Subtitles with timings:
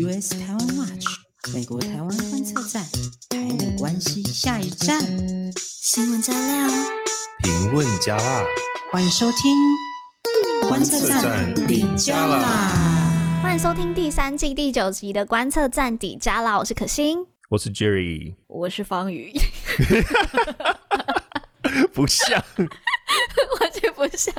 [0.00, 1.06] US 台湾 Watch
[1.52, 2.84] 美国台湾观测站，
[3.30, 5.00] 台美关系下一站，
[5.56, 6.68] 新闻加料，
[7.42, 8.44] 评论加辣，
[8.92, 9.56] 欢迎收听
[10.68, 13.40] 观测站底加啦！
[13.42, 16.56] 欢迎收听第三季第九集的观测站底加啦！
[16.56, 19.32] 我是可心，我是 Jerry，我是方宇，
[21.92, 22.40] 不像，
[23.60, 24.32] 完全不像。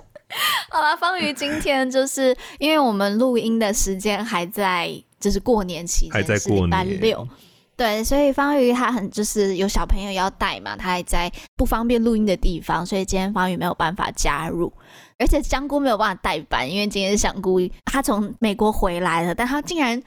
[0.69, 7.27] 好了，方宇今天就是因为我们录音的时间还在，就是过年期间，还在过年，礼拜六，
[7.75, 14.71] 对，所以方宇他很就是有小朋友要带嘛，他还在不方便录音的地方，所以今天方宇没有办法加入，
[15.17, 20.01] 而且香菇没有办法代班，因为今天是香菇他从美国回来了，但他竟然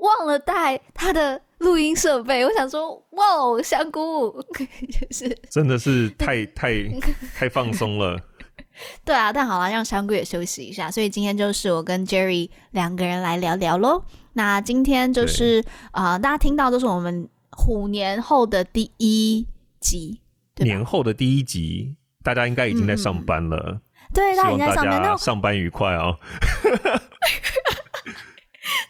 [0.00, 4.30] 忘了带他的录音设备，我想说，哇，香菇，
[4.90, 6.72] 就 是真的是太太
[7.36, 8.20] 太放松了。
[9.04, 10.90] 对啊，但好了，让香菇也休息一下。
[10.90, 14.02] 所以今天就是我跟 Jerry 两个人来聊聊喽。
[14.34, 19.46] 那今天就是啊、呃，大家听到都是我们虎年后的第一
[19.80, 20.20] 集，
[20.56, 23.56] 年后的第一集，大家应该已经在上班了。
[23.56, 23.80] 嗯、
[24.14, 26.18] 对，大家已经在上班，上班愉快哦。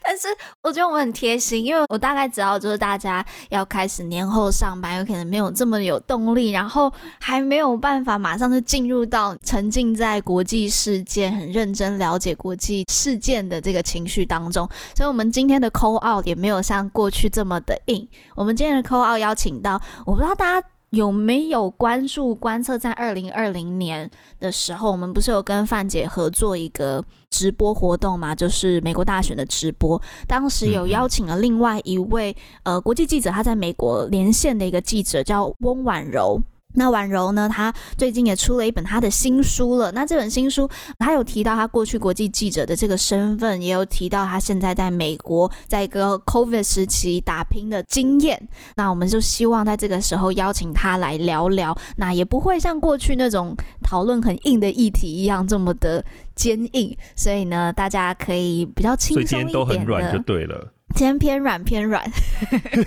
[0.03, 0.29] 但是
[0.63, 18.09] 我觉得我们很贴心，因为我大概知道，就是大家要开始年后上班，有可能没有这么有动力，然后还没有办法马上就进入到沉浸在国际事件、很认真了解国际事件的这个情绪当中，所以我们今天的 call out 也没有像过去这么的硬。
[18.35, 20.69] 我们今天的 call out 邀请到，我不知道大家。
[20.93, 28.35] 有没有关注观测在二零二零年的时候，我们不是有跟范姐合作一个直播活动嘛？
[28.35, 36.39] 就是美国大选的直播，当时有邀请了另外一位呃国际记者，他在美国连线的一个记者叫翁婉柔。
[36.75, 37.49] 那婉柔呢？
[37.49, 39.93] 她最近也出了一本她的新书了。
[39.93, 48.49] 那这本新书，她有提到她过去国际记者的这个身份，也有提到她现在在美国在一个 COVID 时期打拼的经验。
[48.77, 56.05] 那我们就希望在这个时候邀请她来聊聊，那也不会像过去那种讨论很硬的议题一样这么的
[56.35, 56.97] 坚硬。
[57.15, 59.53] 所以呢，大家可以比较轻松一点的。
[59.53, 60.72] 所以今天都很软就对了。
[60.95, 62.05] 今天偏软偏软，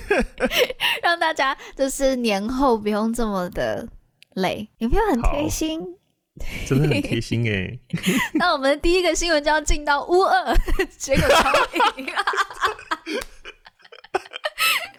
[1.02, 3.88] 让大家就是年后不用这么的
[4.36, 5.82] 累，有没有很贴心？
[6.68, 7.80] 真的很贴心哎！
[8.36, 10.56] 那我们的第一个新闻就要进到乌二，
[10.98, 11.52] 结果超
[11.98, 12.06] 硬。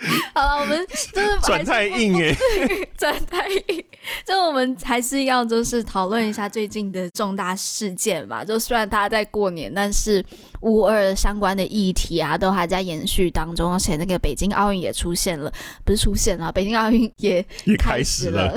[0.35, 2.37] 好了，我们就是转太硬哎，
[2.97, 3.85] 转太硬。
[4.25, 8.45] 就我们还是要就是讨论一下最近的重大事件吧。
[8.45, 10.25] 就虽然大家在过年，但是
[10.61, 13.73] 乌二相关的议题啊，都还在延续当中。
[13.73, 15.53] 而且那个北京奥运也出现了，
[15.85, 18.57] 不是出现了，北京奥运也也开始了。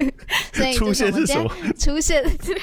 [0.54, 1.50] 所以出现是什么？
[1.78, 2.56] 出现对。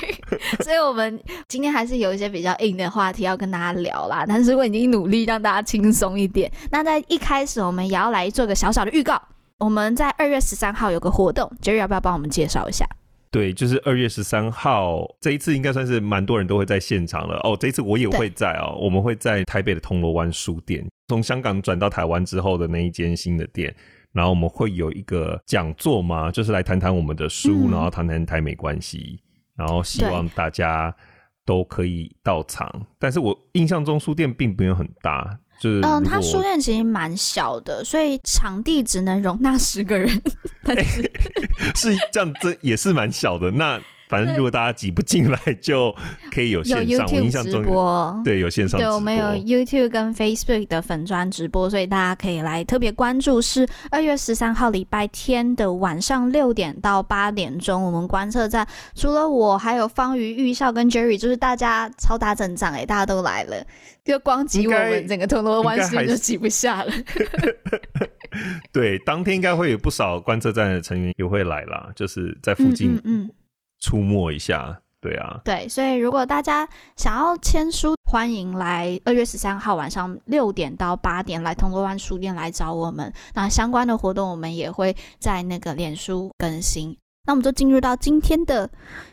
[0.63, 4.25] 所以我们今天还是有一些比较硬的话题要跟大家聊啦。
[4.28, 6.51] 但是我已经努力让大家轻松一点。
[6.72, 8.53] 那在一开始，我们也要来做个。
[8.56, 9.22] 小小的预告，
[9.57, 12.88] 我们在二月十三号有个活动，Jerry 要不要帮我们介绍一下？
[13.29, 17.57] 对，就是二月十三号这一次应该算是蛮多人都会在现场了哦。
[17.59, 23.75] 这一次我也会在哦，我们会在台北的铜锣湾书店，从香港转到台湾之后的那一间新的店，
[24.13, 29.19] 然后我们会有一个讲座嘛，就是来谈谈我们的书，嗯、然后谈谈台美关系，
[29.57, 30.95] 然后希望大家
[31.44, 32.72] 都可以到场。
[32.97, 35.38] 但是我印象中书店并没有很大。
[35.61, 40.09] 嗯，他书店其实蛮小的，所以场地只能容纳十个人。
[40.65, 40.83] 欸、
[41.75, 43.51] 是这样，这也是蛮小的。
[43.51, 43.79] 那。
[44.13, 45.91] 反正如果大家挤不进来，就
[46.31, 46.88] 可以有线上。
[46.88, 48.91] 有 YouTube 直播，对，有线上直播。
[48.91, 49.25] 对，我们有
[49.63, 53.41] YouTube 跟 Facebook 的粉砖直播，所以大家可以来特别关注。
[53.41, 63.66] 是二月十三号礼拜天的晚上六点到八点钟，我们观测站除了我，还有方瑜、玉孝跟 Jerry，就是大家超大阵仗哎，大家都来了，
[64.06, 66.91] 就光挤我们整个铜锣湾是就挤不下了。
[68.72, 72.95] 对，当天应该会有不少观测站的成员也会来啦，就是在附近。
[73.03, 73.24] 嗯。
[73.24, 73.30] 嗯
[73.83, 83.12] 出没一下，对啊，对，所以如果大家想要签书，欢迎来二月十三号晚上六点到八点来铜锣湾书店来找我们。
[83.33, 86.97] 那相关的活动我们也会在那个脸书更新。
[87.25, 88.69] 那我们就进入到今天的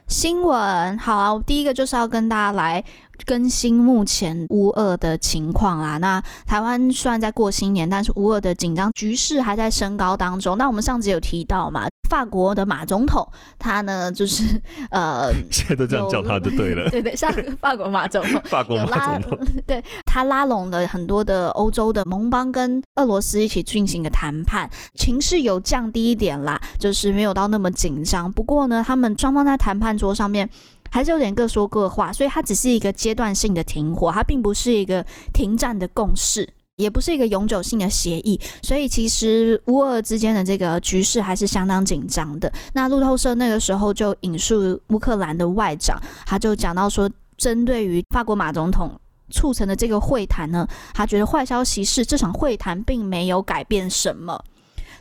[0.07, 0.97] 新闻。
[0.99, 2.85] 好啊，我第一个就是要跟大家来
[3.27, 5.99] 更新目前乌俄的情况啦。
[5.99, 10.57] 那台湾虽然在过新年，但是乌俄的紧张局势还在升高当中。
[10.59, 11.87] 那我们上集有提到嘛？
[12.09, 13.25] 法国的马总统，
[13.57, 17.33] 他呢就是呃， 现在都这样叫他就对了，对 对，像
[17.63, 28.31] 法国马总统，法国马总统，对，他拉拢了很多的欧洲的盟邦，跟俄罗斯一起进行的谈判，情势有降低一点啦，就是没有到那么紧张。
[28.33, 30.51] 不过呢，他们双方在谈判桌上面
[30.91, 36.49] 还是有点各说各话，所以它只是一个阶段性的停火，它并不是一个停战的共识。
[36.77, 42.51] 也不是一个永久性的协议，所以其实乌俄之间的这个局势还是相当紧张的。
[42.73, 48.99] 那路透社那个时候就引述乌克兰的外长，他就讲到说，针对于法国马总统
[49.29, 54.43] 促成的这个会谈呢，他觉得坏消息是这场会谈并没有改变什么。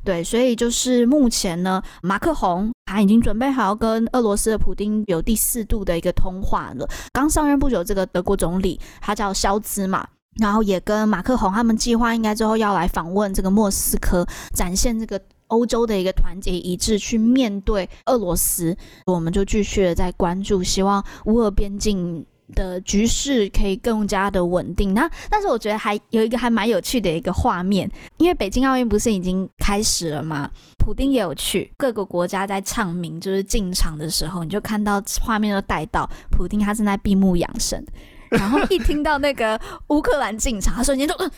[0.03, 6.87] 对，所以就是目前呢，马克宏他已经准备好跟俄罗斯的普丁有第四度的一个通话了。
[7.13, 10.07] 刚上任不久，这个德国总理他叫肖兹嘛，
[10.39, 14.25] 然后也跟马克宏他们计划应该之后要来访问这个莫斯科，
[14.55, 18.75] 展现这个欧洲的一个团结一致，去面对俄罗斯。
[19.05, 24.93] 我们就继续的在关注，希望乌俄边境的局势可以更加的稳定。
[24.93, 30.49] 那但是我觉得还有一个还蛮有趣的一个画面，因为北京奥运不是已经开始了吗？
[30.77, 37.85] 普丁也有去，各个国家在唱名，就是进场的时候，你就看到画面都带到普丁他正在闭目养神，
[38.31, 41.29] 然后一听到那个乌克兰进场，他瞬间就、呃、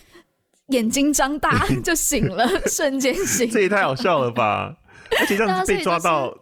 [0.67, 3.49] 眼睛张大 就醒了， 瞬间醒。
[3.49, 4.75] 这也太好笑了吧！
[5.19, 6.33] 而且这样子被抓到。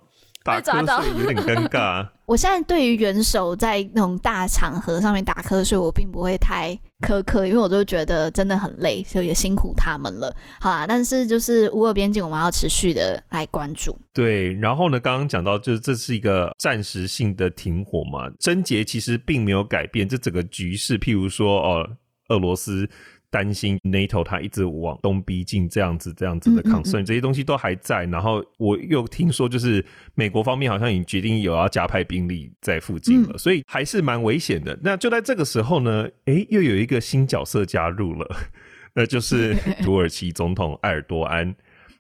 [0.50, 2.07] 打瞌睡有点尴尬。
[2.25, 10.36] 我现在对于元首在那种大场合上面打瞌睡，我并不会太苛刻，因为我都觉得真的很累，所以也辛苦他们了。
[10.60, 13.98] 好啦，但是就是乌俄边境，我们要持续的来关注。
[14.13, 21.00] 对，然后呢，刚刚讲到，就是这是一个暂时性的停火嘛，症结其实并没有改变这整个局势。
[21.00, 21.90] 譬如说，哦，
[22.30, 22.90] 俄罗斯。
[23.31, 28.05] 担心 NATO 它一直往东逼近，这样子这样子的 concern，这些东西都还在。
[28.05, 29.85] 然后我又听说，就是
[30.15, 34.77] 美国方面好像已经决定有要加派兵力在附近了，所以还是蛮危险的。
[34.81, 38.27] 那就在这个时候呢，诶，又有一个新角色加入了，
[38.95, 41.55] 那就是 土耳其总统埃尔多安。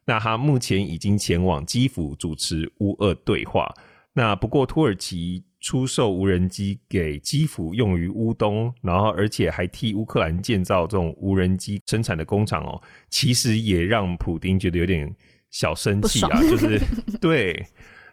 [0.05, 3.73] 那他目前已经前往基辅主持乌俄对话。
[4.13, 5.43] 那不过土耳其。
[5.61, 15.13] 出售无人机给基辅用于乌东，然后而且还替乌克兰建造这种无人机生产的工厂哦，其实也让普丁觉得有点
[15.51, 16.41] 小生气啊。
[16.41, 16.79] 就是
[17.19, 17.65] 对，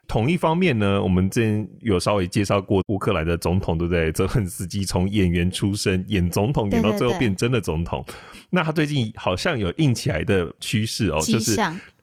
[0.08, 4.10] 同一方面呢，我们之前有稍微介绍过乌克兰的总统，对不对？
[4.10, 8.02] 泽伦斯基从演员出身演总统，演到最后变真的总统。
[8.06, 11.56] 对对对，那他最近好像有硬起来的趋势哦，就是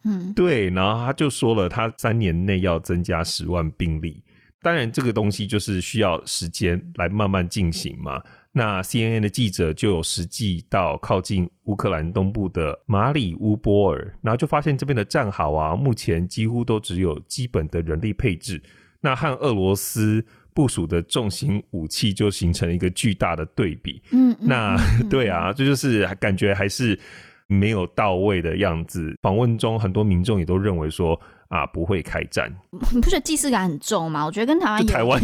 [0.06, 4.24] 嗯，对，然后他就说了，他三年内要增加十万兵力。
[4.64, 8.24] 当然，这个东西就是需要时间来慢慢进行嘛。
[8.54, 18.62] 那 CNN 的记者就有实际到靠近乌克兰东部的马里乌波尔，然后就发现这边的战壕啊，目前几乎都只有基本的人力配置。
[19.02, 24.02] 那和俄罗斯部署的重型武器就形成了一个巨大的对比。
[24.12, 24.78] 嗯，那
[25.10, 26.98] 对啊，这就是感觉还是
[27.48, 29.14] 没有到位的样子。
[29.22, 31.20] 访问中，很多民众也都认为说。
[31.50, 34.26] 啊，不会开战，你 不觉得既视感很重吗？
[34.26, 35.22] 我觉得跟台湾，台湾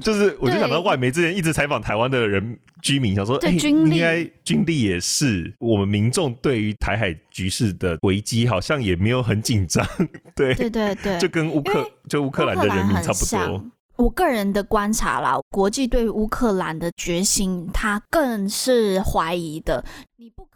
[0.00, 9.86] 就是，我就想到外媒之前一直采访台湾的人居民，想说，对军力，应该军力也是我们民众对于台海局势的危机，好像也没有很紧张，
[10.34, 13.64] 对对对对，就跟乌克就乌克兰的人民差不多。
[13.96, 19.82] 我个人的观察啦，国际对于乌克兰的决心，他更是怀疑的。
[20.18, 20.46] 你不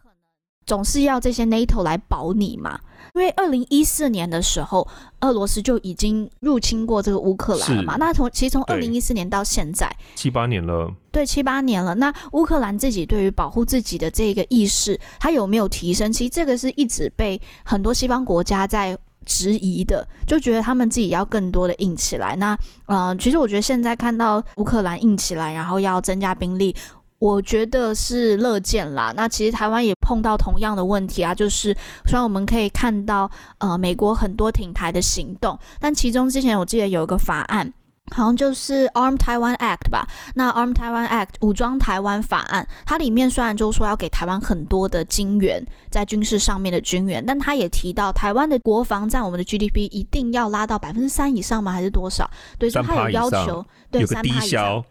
[0.71, 2.79] 总是要这些 NATO 来保你嘛？
[3.17, 4.87] 因为二零一四年的时候，
[5.19, 7.97] 俄罗斯就已经入侵过这个乌克兰了嘛。
[7.99, 11.93] 那从其实从二零一四年到现在七八年了，对，七八年了。
[11.97, 16.13] 那乌克兰自己对于保护自己的这个意识，它有没有提升？
[16.13, 22.37] 其实这个是一直被很多西方国家在质疑的，就觉得他们自己要更多的硬起来。
[22.37, 22.57] 那
[22.87, 26.77] 呃，其实我觉得现在看到乌克兰硬起来，然后要增加兵力。
[27.21, 29.13] 我觉得是乐见啦。
[29.15, 31.73] 那其实台湾也碰到同样的问题啊，就是
[32.07, 37.71] 虽然我们可以看到，呃，美国很多挺台的行动，但其中之前我记得有一个法案，
[38.11, 40.09] 好像就是 Arm Taiwan Act 吧。
[40.35, 51.71] 那 Arm Taiwan Act 武装台湾法案，它里面虽然就说要给台湾很多的金援，在军事上面的军援，但它也提到台湾的国防占我们的 GDP 一定要拉到百分之三以上吗？
[51.71, 52.29] 还是多少？
[52.59, 54.83] 对，所以它有要求，对，三趴以上。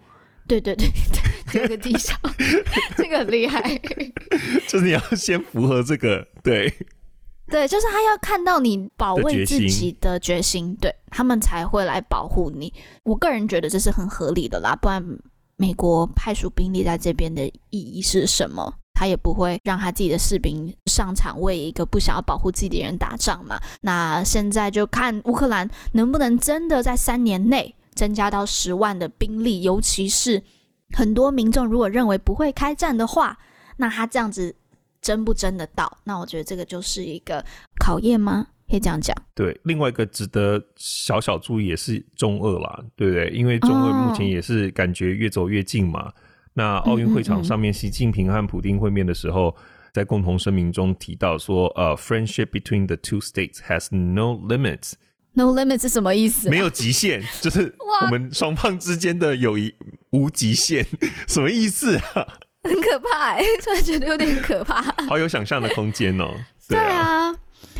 [0.50, 2.18] 对对对对， 这个地上，
[2.98, 3.62] 这个很厉害。
[4.68, 6.74] 就是你要先符合这个，对
[7.48, 12.74] 对，就是他要看到你保卫自己的决心，对他们才会来保护你。
[13.04, 15.04] 我个人觉得这是很合理的啦，不然
[15.56, 18.74] 美国派出兵力在这边的意义是什么？
[18.94, 23.58] 他也不会让他自己的士兵上场为一个不想要保护自己的人打仗嘛。
[23.82, 27.76] 那现在就看乌克兰能不能真的在三年内。
[28.00, 30.42] 增加到十万的兵力，尤其是
[30.96, 33.38] 很多民众如果认为不会开战的话，
[33.76, 34.56] 那他这样子
[35.02, 35.98] 争不争得到？
[36.06, 37.44] 那我觉得这个就是一个
[37.78, 38.48] 考验吗？
[38.70, 39.14] 可以这样讲。
[39.36, 43.28] 对，另外一个值得小小注意也是中俄啦，对不对？
[43.32, 46.08] 因为中俄目前也是感觉越走越近嘛。
[46.08, 46.14] 哦、
[46.54, 49.54] 那奥运会场上面，习近平和普丁会面的时候，
[49.92, 54.94] 在共同声明中提到说，呃，friendship between the two states has no limits。
[55.40, 56.52] No limits 是什么意思啊？
[56.52, 59.74] 没有极限，就是我们双方之间的友谊
[60.10, 60.86] 无极限，
[61.30, 62.28] 什么意思啊？
[62.64, 64.82] 很可怕哎，突然觉得有点可怕。
[65.08, 66.30] 好有想象的空间哦。
[66.68, 67.34] 对啊。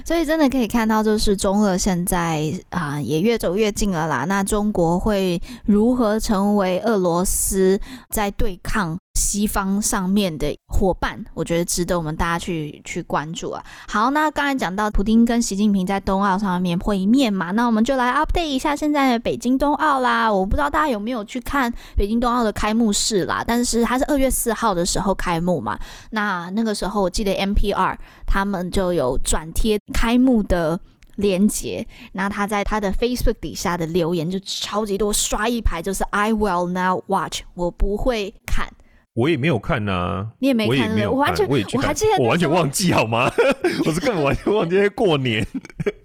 [0.06, 4.26] 所以真的可以看到，就是中俄现在啊、也越走越近了啦。
[4.26, 7.80] 那中国会如何成为俄罗斯
[8.10, 11.24] 在对抗西方上面的伙伴？
[11.34, 13.64] 我觉得值得我们大家去去关注啊。
[13.88, 20.32] 好，那刚才讲到普丁跟习近平在冬奥上面会面嘛，那我们就来 update 一下现在的北京冬奥啦。
[20.32, 25.78] 我不知道大家有没有去看北京冬奥的开幕式啦，但是它是二月四号的时候开幕嘛。
[26.12, 30.80] 那那个时候我记得 NPR 他们就有转贴开幕的
[31.16, 38.70] 链接，那他在他的 Facebook 底下的留言就超级多，刷一排就是 I will not watch，我不会看。
[39.16, 43.30] 我也没有看呐、啊，你也没看，我，完全我，我还记得，我完全忘记好吗？
[43.86, 45.46] 我是根本完全忘记过年。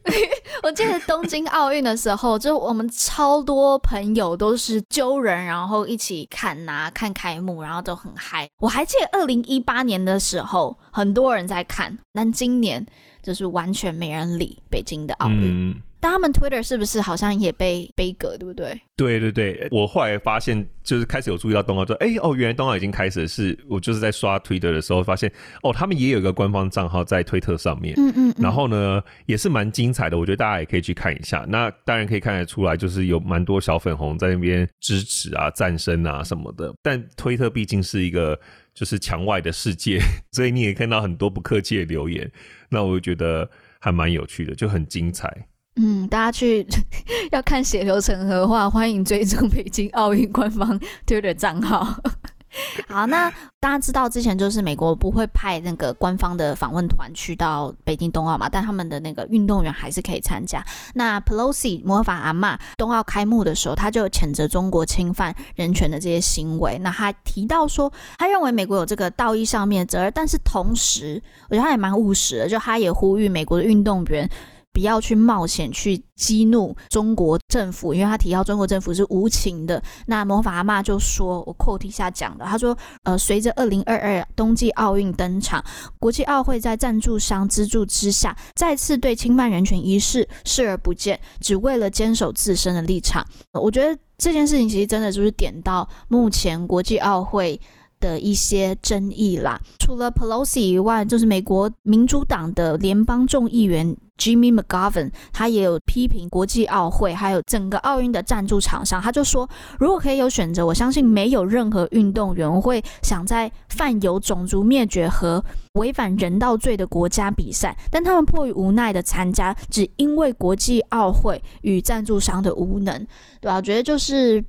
[0.64, 8.48] 我记得东京奥运的时候，就我们超多朋友都是揪人，然后一起看呐、啊，看开幕，然后都很嗨。
[8.58, 12.84] 我还记得二零一八年的时候，很多人在看，但今年
[13.24, 15.74] 就是完全没人理北京的奥运。
[16.04, 18.78] 但他们 Twitter 是不是好像也被杯葛，对不对？
[18.94, 23.26] 对对对，我后来发现，就是开始有注意到冬奥，说，哎哦，原来冬奥已经开始了。
[23.26, 25.32] 是我就是在刷 Twitter 的时候发现，
[25.62, 31.46] 哦，他们也有一个官方账号在推特上面，嗯，嗯嗯，然后呢，也是蛮精彩的，我觉得大家也可以去看一下。
[31.48, 36.70] 那当然可以看得出来，就是有蛮多小粉红在那边支持啊、赞声啊什么的。
[36.82, 38.38] 但推特毕竟是一个
[38.74, 39.98] 就是墙外的世界，
[40.32, 42.30] 所以你也看到很多不客气的留言，
[42.68, 43.48] 那我就觉得
[43.80, 45.34] 还蛮有趣的，就很精彩。
[45.76, 46.66] 嗯，大家去
[47.32, 51.84] 要看血流成河的话，欢迎追踪北京奥运官方 Twitter 账号。
[52.86, 53.28] 好，那
[53.58, 60.64] 大家知道之前就是美国不会派那个官方的访问团去到北京冬奥嘛，但他们的那个运动员还是可以参加。
[60.94, 66.78] 那 Pelosi 魔法阿嬷冬奥开幕的时候，他就谴责中国侵犯人权的这些行为。
[66.78, 74.30] 那他提到说，他认为美国有这个道义上面的责任，但是同时，我觉得他也蛮务实的，就他也呼吁美国的运动员。
[74.74, 79.80] 不要去冒险去激怒中国政府，因为他提到中国政府是无情的。
[80.06, 85.64] 那魔法阿嬷就说：“我 quote 一下讲的，他说，呃，随着二零二二冬季奥运登场，
[86.00, 93.24] 国际奥会在赞助商资助之下，再次对侵犯人权一事视而不见，只为了坚守自身的立场。
[93.52, 97.60] 我觉得这件事情其实真的就是点到目前国际奥会。”
[98.04, 109.00] 的一些争议啦，除了 Pelosi 以外，就是美国民主党的联邦众议员 Jimmy McGovern，他也有批评国际奥会还有整个奥运的赞助厂商。
[109.00, 115.42] 他就说，如果可以有选择，我相信没有任何运动员会想在犯有种族灭绝和
[115.72, 122.98] 违反人道罪的国家比赛，但他们迫于无奈的参加，只因为国际奥会与赞助商的无能，
[123.40, 123.56] 对吧？
[123.56, 124.44] 我觉得就是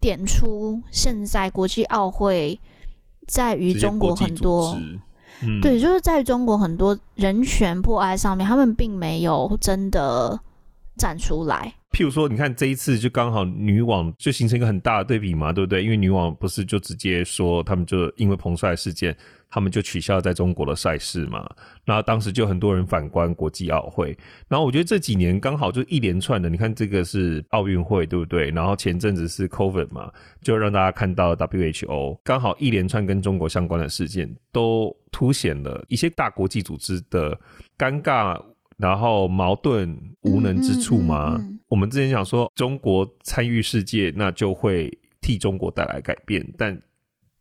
[0.00, 2.56] 点出现在国际奥会。
[3.30, 4.76] 在于中国很多，
[5.42, 10.38] 嗯、对，就是在中国很多人权迫害上面，他们并没有真的
[10.96, 11.72] 站出来。
[11.92, 15.82] 譬如说，你看这一次就刚好女网就形成一个很大的对比嘛，对不对？
[15.84, 19.16] 因为女网不是就直接说他们就因为彭帅事件。
[19.50, 21.48] 他们就取消在中国的赛事嘛，
[21.84, 24.16] 然后当时就很多人反观国际奥会，
[24.48, 28.50] 然后我觉得这几年刚好就一连串的，你看这个是奥运会对不对？
[28.50, 37.36] 然后前阵子是 COVID 嘛，就让大家看到 WHO 刚好一连串跟中国相关的事件，都凸显了一些大国际组织的
[37.76, 38.40] 尴尬，
[38.76, 41.34] 然后矛盾无能之处嘛。
[41.34, 41.60] 嗯嗯嗯嗯。
[41.68, 46.80] 我们之前讲说中国参与世界，那就会替中国带来改变，但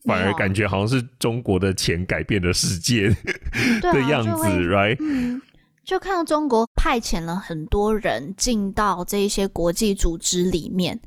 [0.05, 3.09] 反而感觉好像是中国的钱改变了世界
[3.81, 4.97] 的样子，right？
[4.99, 5.41] 嗯，
[5.83, 10.99] 就看到中国派遣了很多人进到这些国际组织里面，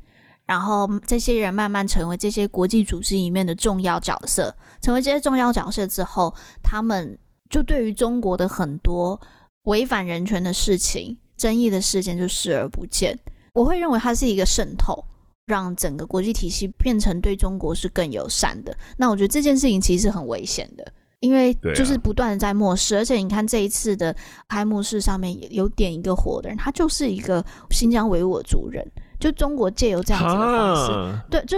[0.45, 4.55] 然后这些人慢慢成为这些国际组织里面的重要角色。
[4.81, 7.17] 成为这些重要角色之后，他们
[7.49, 9.19] 就对于中国的很多
[9.63, 13.17] 违反人权的事情、争议的事件就视而不见。
[13.53, 15.03] 我会认为它是一个渗透。
[15.45, 20.85] 让整个国际体系变成对中国是更友善的，那我觉得这件事情其实是很危险的，
[21.19, 24.15] 因为就是不断的在漠视，啊、而且你看这一次的
[24.47, 31.57] 开幕式上面有点一个火的人，他就是一个新疆维吾尔族人，就中国借由这样子的方式，对，就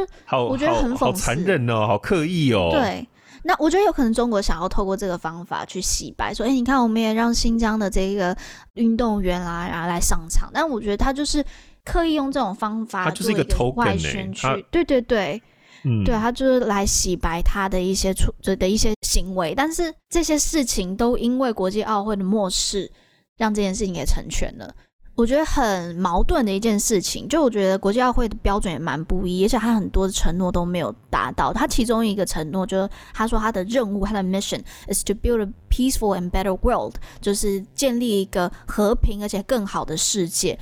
[0.50, 3.08] 我觉得很讽刺，残忍哦，好刻意哦，对，
[3.44, 8.36] 那我觉得有可能中国想要透过这个方法去洗白，说，哎，你看我们也让新疆的这个
[8.74, 11.46] 运动员啊，然后来上场，但我觉得他就是。
[11.86, 15.42] 刻意用这种方法，它就是一个外宣去，对对对，
[15.84, 22.92] 嗯，对，他就是来洗白他的一些处的一些行为，但是这些事情都因为国际奥会的漠视，
[23.38, 24.74] 让这件事情给成全了。
[25.16, 31.54] 我觉得很矛盾的一件事情，就我觉得国际奥会的标准也蛮不一，而且他很多的承诺都没有达到。
[31.54, 34.60] 他其中一个承诺就是他说他的任务，他的 mission
[34.92, 40.60] is to build a peaceful and better world，就是建立一个和平而且更好的世界。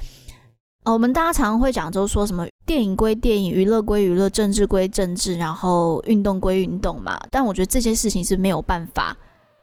[0.83, 7.17] 呃，我们大家常常会讲，就是说什么电影归电影，娱乐归娱乐，政治归政治，然后运动归运动嘛。
[7.31, 9.15] 但我觉得这些事情是没有办法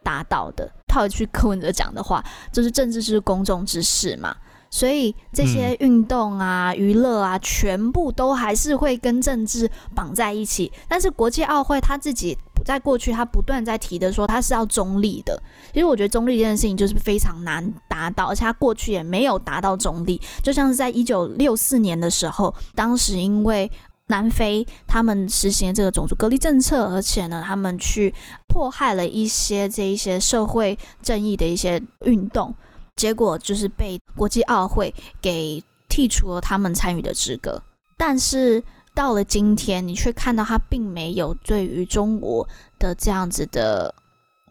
[0.03, 0.71] 达到的。
[0.89, 4.35] 套一句柯文哲讲的话，就是政治是公众之事嘛。
[4.71, 10.71] 所以这些运动啊、娱乐啊，全部都还是会跟政治绑在一起。
[10.89, 15.43] 但是国际奥会他自己在过去，他不断在提的说他是要中立的。
[15.73, 20.21] 其实我觉得中立这件事情就是非常难达到，而且他过去也没有达到中立。
[20.43, 23.69] 就像是在一九六四年的时候，当时因为
[24.07, 28.15] 南非他们实行这个种族隔离政策，而且呢，他们去
[28.47, 32.55] 迫害了一些这一些社会正义的一些运动。
[33.01, 37.59] 结果就是被国际奥会给剔除了他们参与的资格，
[37.97, 38.63] 但是
[38.95, 42.47] 到了今天，你却看到他并没有对于中国
[42.79, 43.95] 的这样子的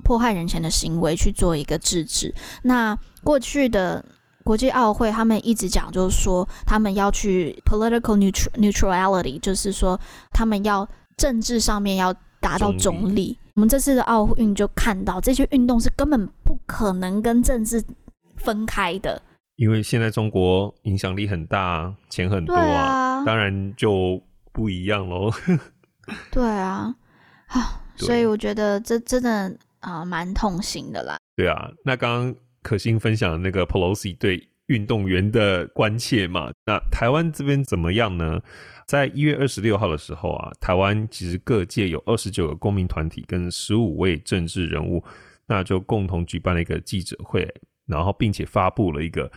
[0.03, 2.33] 迫害人权的行为去做一个制止。
[2.63, 4.03] 那过去的
[4.43, 8.17] 国际奥会，他们一直讲，就是说他们要去 political
[8.55, 9.99] neutrality，就是说
[10.31, 13.37] 他们要政治上面要达到中立。
[13.53, 17.83] 我们这次的奥运就看到，这些运动是根本不可能跟政治。
[18.39, 19.21] 分开的，
[19.55, 25.31] 因为现在中国影响力很大，钱很多啊，啊当然就不一样喽。
[26.31, 26.95] 对啊，
[27.47, 31.17] 啊，所以我觉得这真的啊蛮痛心的啦。
[31.35, 38.39] 对啊，那刚刚可心分享的那个 Pelosi 对运动员的关切嘛，那台湾这边怎么样呢？
[38.85, 45.03] 在一月二十六号的时候啊，台湾其实各界有二十九个公民团体跟十五位政治人物，
[45.45, 47.47] 那就共同举办了一个记者会。
[47.89, 49.29] 然后，并且发布了一个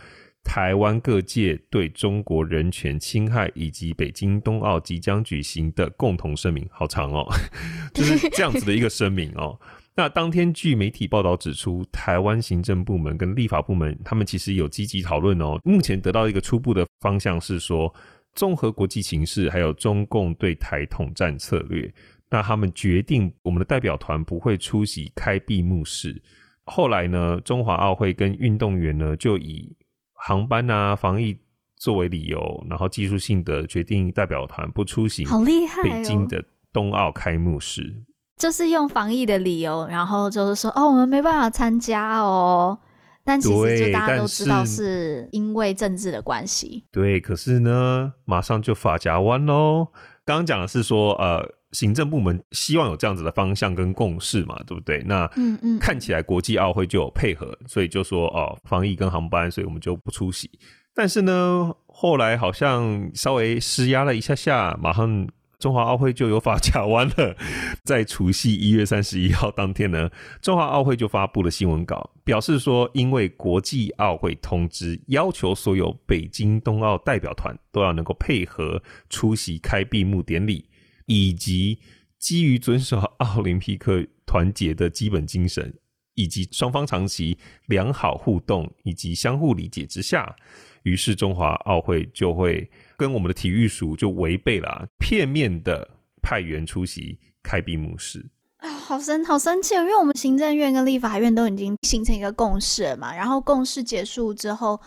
[0.43, 7.25] 台湾各界对中国人权侵害以及北京冬奥即将举行的共同声明，好长哦，
[7.93, 9.59] 就是这样子的一个声明哦。
[9.95, 15.59] 那当天，据媒体报道指出，台湾行政部门跟立法部门，他们其实有积极讨论哦。
[15.63, 17.93] 目前得到一个初步的方向是说，
[18.33, 21.93] 综合国际形势，还有中共对台统战策略，
[22.27, 26.19] 那他们决定我们的代表团不会出席开闭幕式。
[26.65, 29.75] 后来呢，中华奥会跟运动员呢就以
[30.13, 31.37] 航班啊、防疫
[31.75, 35.27] 作为理由，然后技术性的决定代表团不出行。
[35.27, 35.83] 好厉害！
[35.83, 37.93] 北京的冬奥开幕式，
[38.37, 42.79] 就是用防疫的理由，然后就是说哦，我们没办法参加哦。
[43.25, 46.85] 但其实就大家都知道是因为政治的关系。
[46.91, 49.87] 对，可是呢，马上就发夹弯喽。
[50.25, 51.55] 刚刚讲的是说，呃。
[51.73, 55.03] 行政部门希望有这样子的方向跟共识嘛，对不对？
[55.05, 60.49] 那嗯嗯，看起来国际奥会就有配合，所以就说哦，防疫跟航班，所以我们就不出席。
[60.95, 67.35] 但是呢，后来好像稍微施压了一下下，马上中华奥会就有法卡弯了。
[67.83, 70.09] 在除夕一月三十一号当天呢，
[70.41, 80.63] 中华奥会就发布了新闻稿，表示说，因为国际奥会通知要求所有北京冬奥代表团都要能够配合出席开闭幕典礼。
[81.05, 81.79] 以及
[82.17, 85.73] 基于遵守奥林匹克团结的基本精神，
[86.13, 87.37] 以及双方长期
[87.67, 90.35] 良好互动以及相互理解之下，
[90.83, 98.25] 于是中华奥会就会跟我们的体育署就违背了，片面的派员出席开闭幕式。
[98.57, 104.79] 啊，好生好生气，因为我们行政院跟立法院都已经形成一个共识了嘛，然后共识结束之后，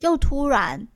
[0.00, 0.86] 又突然。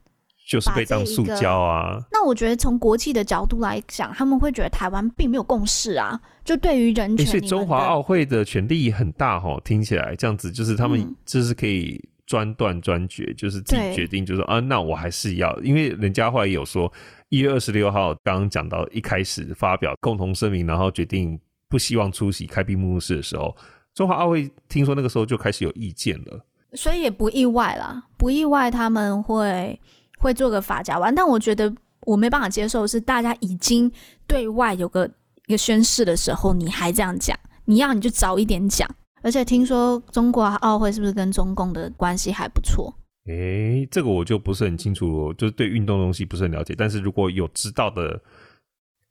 [0.46, 1.98] 就是被当塑胶啊！
[2.12, 6.18] 那我觉得从国际的角度来讲，他们会觉得台湾并没有共识啊。
[6.44, 9.60] 就对于人权，所以中华奥会的权力很大哈。
[9.64, 16.90] 听起来这样子，就是他们就是可以专断专决，嗯、就是自己决定，就是说啊，那我还是要，因为人家后来有说，
[17.28, 21.36] 一月二十六号刚刚讲到一开始发表共同声明，然后决定
[21.68, 23.52] 不希望出席开闭幕式的时候，
[23.94, 26.40] 中华奥会听说那个时候就开始有意见了，
[26.74, 29.80] 所以也不意外啦，不意外他们会。
[30.16, 33.90] 会做个发夹弯，但我觉得我没办法接受是，大家已经
[34.26, 35.08] 对外有个
[35.46, 38.88] 一个宣誓的时候，你还这样讲，你要你就早一点讲。
[39.22, 42.94] 而且听说中国奥会是不是跟中共的关系还不错？
[43.26, 46.74] 诶，这个我就不是很清楚，就是对运动东西不是很了解。
[46.78, 48.20] 但是如果有知道的，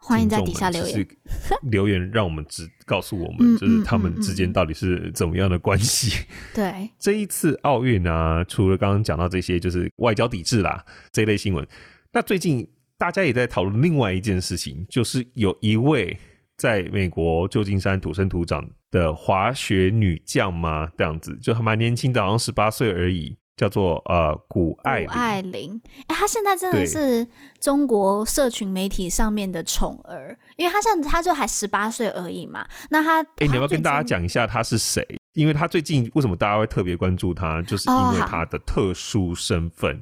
[0.08, 1.08] 欢迎在底下留言，
[1.72, 6.26] 留言让我们知告诉我们，就是他们之间到底是怎么样的关系。
[6.54, 11.68] 对， 这一次奥运呢，除了刚刚讲到这些，就是外交抵制啦这一类新闻。
[12.14, 12.68] 那最近
[13.00, 16.16] 大家也在讨论另外一件事情，就是有一位
[16.56, 20.88] 在美国旧金山土生土长的滑雪女将吗？
[20.96, 23.36] 这样子就还蛮年轻的，好像十八岁而已。
[23.58, 27.26] 叫做呃谷爱爱凌，哎、欸，他现在真的是
[27.60, 32.68] 中国社群媒体上面的宠儿，因为他现在他就还十八岁而已嘛。
[32.90, 35.06] 那他哎、欸，你要不要跟大家讲一下他是谁？
[35.34, 39.96] 因为他最近为什么大家会特别关注他，就是因为他的特殊身份。
[39.96, 40.02] 哦、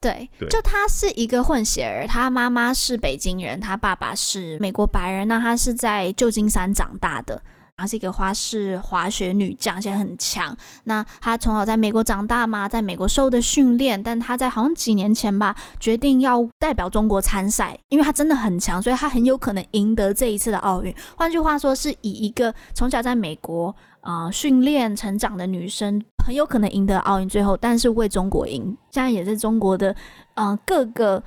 [0.00, 7.42] 对，对，就他是一个混血儿，他妈妈是北京人，他爸爸是美国白人，那他是在旧金山长大的。
[7.78, 10.54] 她是一个花式滑雪女将，而且很强。
[10.84, 20.92] 那她从小在美国长大嘛，在美国受的训练，但她在好像几年前吧，决定要代表中国参赛，因为她真的很强，所以她很有可能赢得这一次的奥运。
[21.16, 23.68] 换句话说，是以一个从小在美国
[24.00, 27.28] 啊、呃、训练成长的女生，很有可能赢得奥运。
[27.28, 29.92] 最后，但是为中国赢，现在也是中国的
[30.34, 31.22] 嗯、呃、各个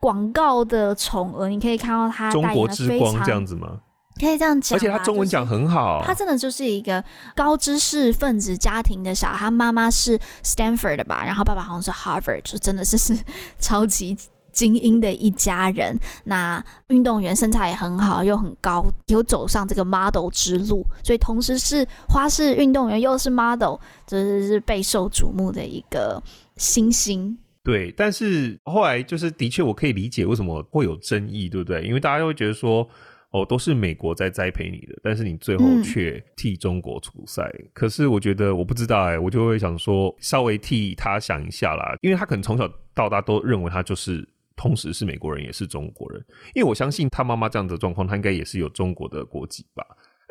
[0.00, 1.50] 广告的宠儿。
[1.50, 3.80] 你可以看到她中国之光这样子吗？
[4.20, 6.00] 可以这样讲，而且他中文讲很好。
[6.06, 7.02] 他真的就是一个
[7.34, 13.18] 高知识分子家庭的小孩，他妈妈是 Stanford 的吧，然后爸爸好像是 Harvard，就真的是是
[13.58, 14.16] 超级
[14.52, 15.98] 精英的一家人。
[16.22, 23.74] 那运动员身材也很好，又很高，有走上这个 model 之路，所以同时是花式运动员又是 model，
[24.06, 26.22] 就是是备受瞩目的一个
[26.56, 27.36] 新星。
[27.64, 31.82] 对，但是后来就是的确我可以理解为什么会有争议，对不对？
[31.82, 32.88] 因为大家会觉得说。
[33.34, 37.42] 哦，都是美国在栽培你的，但是你最后却替中国出赛。
[37.58, 37.68] 嗯。
[37.72, 49.84] 可是我觉得，我不知道哎、欸，我就会想说，稍微替他想一下啦，因为他可能从小到大都认为他就是同时是美国人也是中国人，因为我相信他妈妈这样的状况，他应该也是有中国的国籍吧。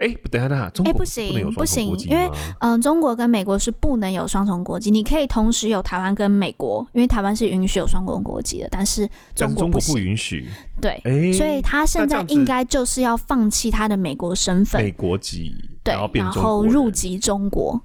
[0.03, 4.91] 哎，等下等下，中国不行，不行，因为嗯、呃，中国跟美国是不能有双重国籍。
[4.91, 10.49] 你可以同时有台湾跟美国，因为台湾是允许有双重国籍的，但是中国不，中国不允许。
[10.81, 17.81] 对、欸，所以他现在应该就是要放弃他的美国身份，美国籍，对，然后入籍中国。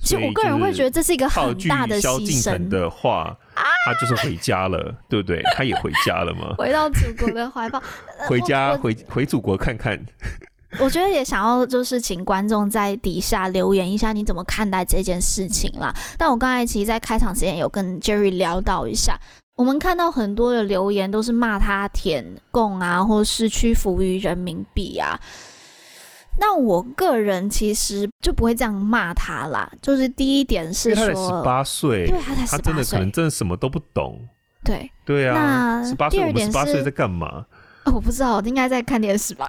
[0.00, 5.42] 其实我个人会觉得这是一个很大的牺牲的话，他就是回家了，对不对？
[5.56, 6.54] 他也回家了吗？
[6.56, 7.82] 回到祖国的怀抱，
[8.28, 10.00] 回家回回祖国看看。
[10.80, 15.94] 我觉得也想要就是请观众在底下留言一下，你怎么看待这件事情啦？
[16.18, 19.18] 但我刚才其实，在开场之前有跟 Jerry 聊到一下，
[19.56, 25.18] 我们看到很多的留言都是骂他舔共啊，或是屈服于人民币啊。
[26.40, 29.68] 那我个人其实就不会这样骂他啦。
[29.82, 34.20] 就是第一点是说，十八岁，对，他才十八岁，他真的可能真的什么都不懂。
[34.62, 37.46] 对对啊，那十八岁，我们十八岁在干嘛？
[37.88, 39.48] 哦，我不知道，应该在看电视吧。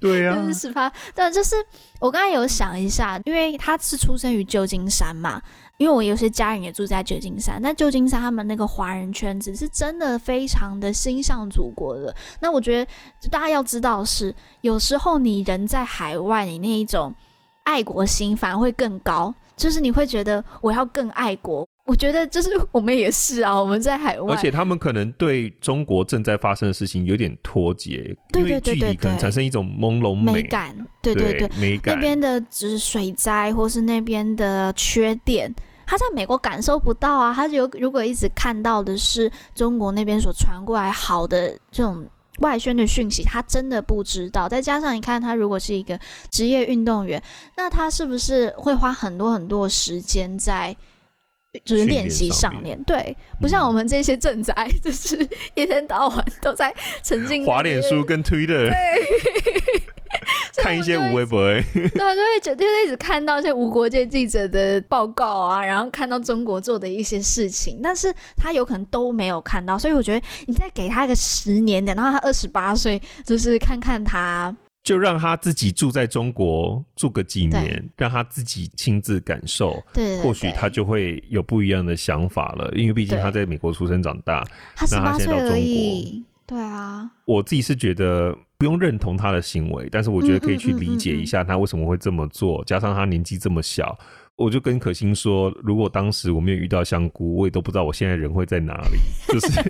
[0.00, 1.54] 对呀、啊，就是十八，对，就是
[2.00, 5.40] 我刚才有想一下，因为他是出生于旧金山嘛，
[5.76, 12.14] 因为我有些家人也住在旧金山，那旧金山他们那个华人圈子是真的非常的心向祖国的。
[12.40, 12.90] 那我觉得
[13.30, 17.14] 大家要知道是，有时候你人在海外，你那一种
[17.62, 21.68] 爱国心反而会更高，就是你会觉得我要更爱国。
[21.86, 31.96] 我觉得就是我们也是啊，我们在海外，而且他们可能对中国正在发生的事情有点脱节，对对对对可能产生一种朦胧美，美感，对对对，对美感。
[31.96, 35.52] 那边的只是水灾，或是那边的缺电，
[35.84, 37.34] 他在美国感受不到啊。
[37.34, 42.06] 他就如果一直看到的是中国那边所传过来好的这种
[42.40, 44.48] 外宣的讯息，他真的不知道。
[44.48, 45.98] 再加上你看，他如果是一个
[46.30, 47.22] 职业运动员，
[47.56, 50.76] 那他是不是会花很多很多时间在？
[51.64, 55.18] 就是练习上面，对，不像我们这些正宅，嗯、就是
[55.56, 56.72] 一天到晚都在
[57.02, 59.82] 沉浸滑脸书跟 Twitter，对，
[60.56, 61.40] 看一些无微博，
[61.72, 74.54] 对，就会觉得就一直看到一些无国界记者的报告啊，然后看到中国做的一些事情，但是他有可能都没有看到，所以我觉得你再给他一个十年，等到他二十八岁，就是看看他。
[74.82, 82.72] 就让他自己住在中国住个几年，让他自己亲自感受，对对对，或许他就会有不一样的想法了。
[82.74, 84.42] 因为毕竟他在美国出生长大，
[84.74, 85.26] 他十八岁
[86.46, 87.10] 对啊。
[87.26, 92.62] 我自己是觉得不用认同他的行为，但是我觉得可以去理解一下他为什么会这么做。
[92.66, 93.98] 加上他年纪这么小。
[94.36, 98.98] 我就跟可心说，如果当时我没有遇到香菇，我也都不知道我现在人会在哪里。
[99.28, 99.62] 就是，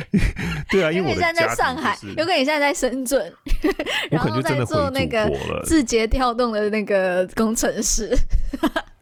[0.70, 3.32] 对啊，因为你现在在上海，有可能你现在在深圳，
[4.10, 5.30] 然后在做那个
[5.64, 8.14] 字节跳动的那个工程师，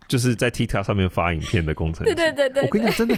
[0.07, 2.15] 就是在 TikTok 上面发影片的工程师。
[2.15, 3.17] 对对对对，我跟你讲，真的，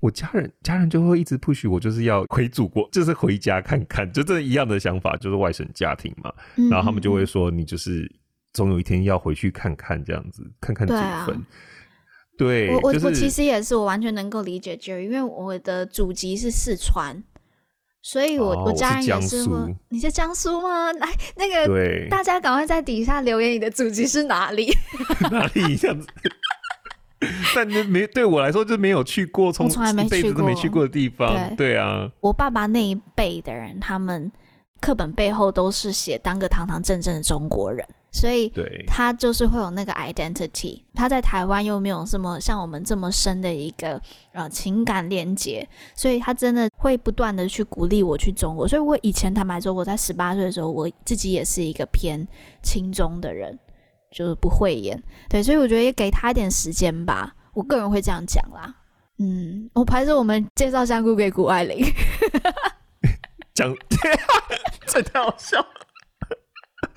[0.00, 6.32] 我家人家人就会一直 push 我，就是要回祖国，就是回家看看，就这一样的想法，就是外省家庭嘛。
[6.70, 8.10] 然后他们就会说，你就是。
[8.52, 10.92] 总有一天要回去看看，这样子看看祖
[11.24, 11.40] 坟。
[12.36, 17.22] 对，我我、就是、我其实也是，我完全能够理解 Jerry，因为我的祖籍是四川，
[18.02, 19.76] 所以我、哦、我家人也是江苏。
[19.88, 20.92] 你在江苏吗？
[20.94, 21.08] 来，
[21.38, 24.76] 那个对，大家赶快在底下留言，你的祖籍是哪里？
[25.30, 26.08] 哪里这样子？
[27.54, 31.34] 但没对我来说就没有去过，从从来没去过，都没去过的地方。
[31.50, 34.30] 对，对啊，我爸爸那一辈的人，他们
[34.80, 38.50] 课本背后都是写当个堂堂正正的中国人，所以
[38.86, 40.80] 他就是会有那个 identity。
[40.94, 44.00] 他在台湾又没有这么像我们这么深的一个
[44.32, 48.66] 呃情感连接，所以他真的会不断的去鼓励我去中国。
[48.66, 52.26] 所以我以前坦白说，我在十八岁的时候，我自己也是一个偏
[52.62, 53.58] 轻中的人。
[54.10, 57.34] 就是不会演，对，所以我觉得也给他一点时间吧。
[57.54, 58.74] 我个人会这样讲啦。
[59.18, 61.84] 嗯，我还是我们介绍香菇给谷爱凌，
[63.54, 63.74] 讲，
[64.86, 65.66] 这太好笑了。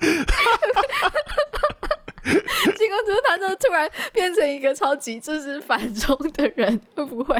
[2.24, 7.36] 结果就是他就突然变成一个超级就是反中的人，会不会？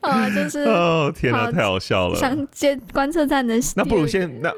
[0.00, 2.18] 啊，就是哦，天哪，太好笑了。
[2.18, 4.50] 想接观测站的，那不如先那。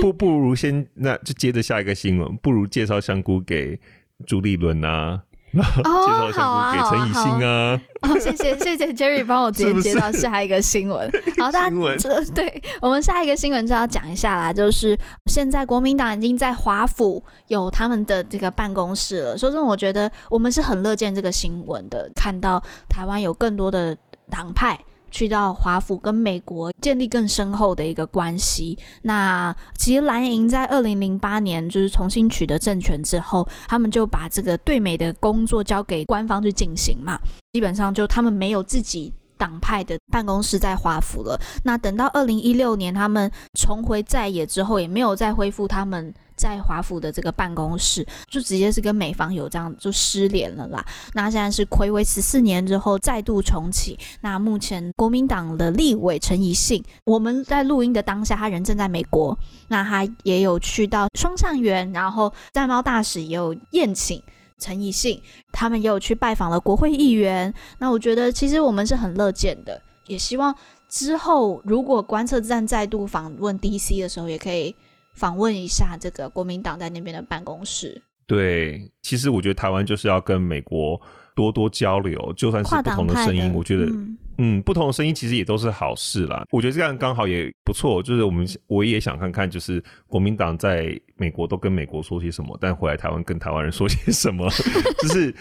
[0.00, 2.36] 不， 不如先，那就接着下一个新闻。
[2.38, 3.78] 不如介绍香菇给
[4.26, 7.80] 朱立伦啊，然后 介绍香菇给陈以信啊。
[8.02, 11.10] 哦，谢谢谢谢 Jerry 帮我直接接到下一个新闻。
[11.38, 14.96] 好，大家这对我们下一个新闻就要讲一下啦，就是
[15.26, 19.38] 现在国民党已经在华府有他们的这个办公室了。
[19.38, 23.96] 说真的，我觉得我们是很乐见这个新闻的，看到台湾有更多的
[24.30, 24.78] 党派。
[25.10, 28.78] 去到华府跟美国建立更深厚的一个关系。
[29.02, 37.18] 那其实蓝营在二零零八年就是重新取得政权之后，他们就把这个对美的工作交给官方去进行嘛。
[37.52, 41.40] 基本上就他们没有自己党派的办公室在华府了。
[41.64, 46.12] 那等到二零一六年他们重回在野之后，也没有再恢复他们。
[46.38, 50.82] 在华府的这个办公室，就直接是跟美方有这样就失联了啦。
[51.12, 53.98] 那现在是睽违十四年之后再度重启。
[54.20, 59.36] 那目前国民党的立委陈怡信，我们在录音的当下，他人正在美国。
[59.66, 64.22] 那他也有去到双橡园，然后在贸大使也有宴请
[64.58, 65.20] 陈怡信，
[65.50, 67.52] 他们也有去拜访了国会议员。
[67.78, 70.54] 那我觉得其实我们是很乐见的，也希望
[70.88, 74.74] 之后如果观测站再度访问 DC 的时候，也可以。
[75.18, 78.00] 访问一下这个国民党在那边的办公室。
[78.26, 81.00] 对，其实我觉得台湾就是要跟美国
[81.34, 86.46] 多多交流，就算是不同的声音，我觉得，嗯，嗯，不同的声音其实也都是好事啦。
[86.50, 94.48] 我觉得这样刚好也不错，就是我们我也想看看，就是国民党在美国都跟美国说些什么，但回来台湾跟台湾人说些什么，
[95.00, 95.34] 就是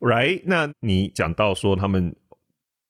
[0.00, 0.42] right。
[0.44, 2.14] 那你讲到说他们。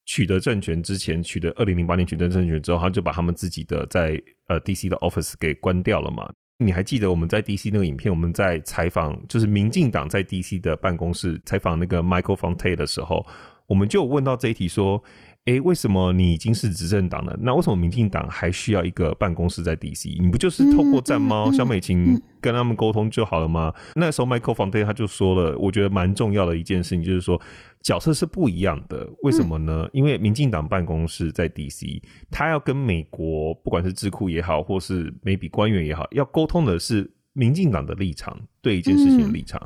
[0.07, 6.31] 取得政权之前，取得二零零八年取得政权之后，他就把他们自己的在呃 DC 的 office 给关掉了嘛？
[6.59, 13.27] 你还记得我们在 DC 那个影片，我们在采访就是民进党在 DC 的办公室采访那个 Michael Fonte 的时候，
[13.67, 15.03] 我们就问到这一题说。
[15.47, 17.37] 诶，为什么你已经是执政党了？
[17.41, 20.23] 那为什么民进党还需要一个办公室在 DC？
[20.23, 23.75] 你不就是透过战猫萧美琴跟他们沟通就好了吗？
[23.97, 27.41] 那时候 Michael Fonte 他就说了，我觉得蛮重要的一件事情，就是说
[27.81, 29.05] 角色是不一样的。
[29.25, 29.89] 为什么呢？
[29.93, 32.01] 因为民进党办公室在 DC，
[32.31, 39.61] 他要跟美国不管是智库也好，或是 maybe 官员也好，要沟通的是民进党的立场，对一件事情的立场。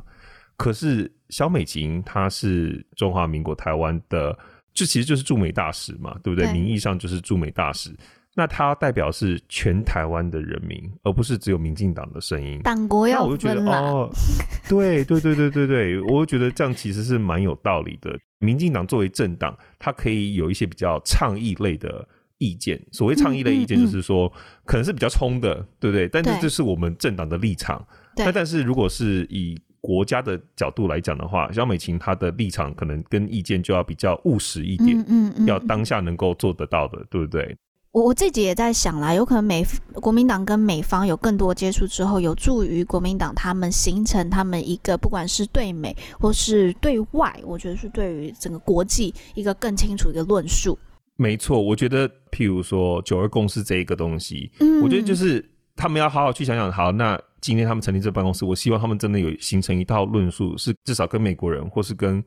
[0.57, 4.39] 可是萧美琴她是中华民国台湾的。
[4.77, 6.47] 这其实就是驻美大使嘛，对不对？
[6.47, 7.91] 对，名义上就是驻美大使，
[8.35, 12.61] 那他代表是全台湾的人民，而不是只有民进党的声音。
[12.62, 14.11] 党国要我就觉得哦，
[14.69, 18.17] 对对对对对对，我就觉得这样其实是蛮有道理的。
[18.39, 22.79] 民进党作为政党，它可以有一些比较倡议类的意见。
[22.93, 26.07] 所谓倡议类意见，就是说、嗯嗯嗯、可能是比较冲的，对不对？
[26.07, 27.83] 但是这是我们政党的立场。
[28.15, 37.57] 那但是如果是以国家的角度来讲的话，萧美琴她的立场可能跟意见就要比较务实一点，嗯嗯，嗯，要当下能够做得到的，对不对？
[37.92, 50.77] 我我自己也在想啦，有可能美国民党跟美方有更多接触之后，有助于国民党他们形成他们一个不管是对美或是对外，我觉得是对于整个国际一个更清楚的论述。
[51.14, 55.42] 没错，我觉得譬如说九二共识这一个东西，嗯，我觉得就是
[55.77, 57.16] 他们要好好去想想，好那。
[57.47, 62.21] 今天他们成立这办公室，我希望他们真的有形成一套论述，是至少跟美国人或是跟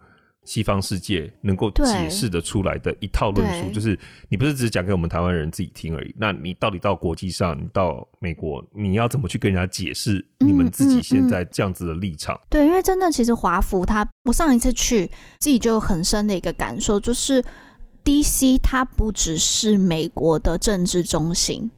[0.45, 3.69] 西方世界能够解释得出来的一套论述。
[3.73, 12.33] 就是你不是只讲给我们台湾人自己听而已，那你到底到国际上，你到美国，你要怎么去跟人家解释你们自己现在这样子的立场？
[12.35, 15.05] 嗯嗯嗯、对，因为真的，其实华府他，我上一次去
[15.39, 17.43] 自己就有很深的一个感受，就是
[18.05, 21.69] DC 它不只是美国的政治中心。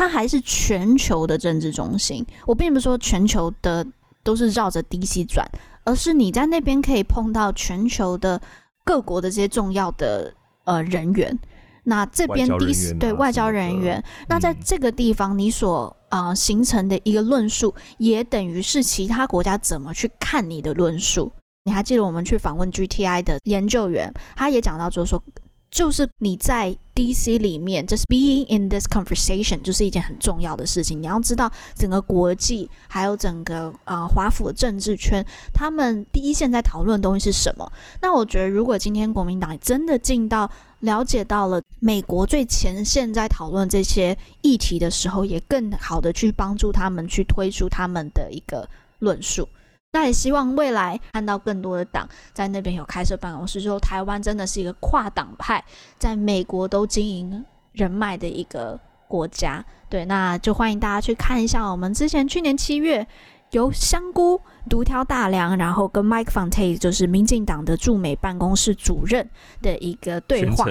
[0.00, 2.24] 它还是全球的政治中心。
[2.46, 3.86] 我并不是说全球的
[4.22, 5.46] 都是绕着 DC 转，
[5.84, 8.40] 而而是你在那边可以碰到全球的
[8.84, 10.32] 各国的这些重要的
[10.64, 11.36] 呃人员。
[11.82, 21.32] 那这边第四、啊、对外交人员，那在这个地方你所啊、呃、形成的一个论述，也等于是其他国家怎么去看你的论述。
[21.64, 25.22] 你还记得我们去访问 GTI 的研究员，他也讲到，就是说。
[25.70, 31.00] 就是你在 DC 里面，just being in this conversation 就是一件很重要的事情。
[31.00, 37.72] 你要知道整个国际，还有整个啊华府的政治圈，他们第一线在讨论的东西是什么？
[38.02, 49.48] 那我觉得，如果今天国民党真的进到了解到了美国最前线在讨论这些议题的时候，也更好的去帮助他们去推出他们的一个论述。
[49.92, 55.62] 那也希望未来看到更多的党在那边有开设办公室，就台湾真的是一个跨党派，
[55.98, 59.64] 在美国都经营人脉的一个国家。
[59.88, 63.04] 对，那就欢迎大家去看一下我们之前去年七月
[63.50, 69.28] 由香菇独挑大梁，然后跟 Mike Fontaine 就是民进党的驻美办公室主任
[69.60, 70.64] 的一个对话，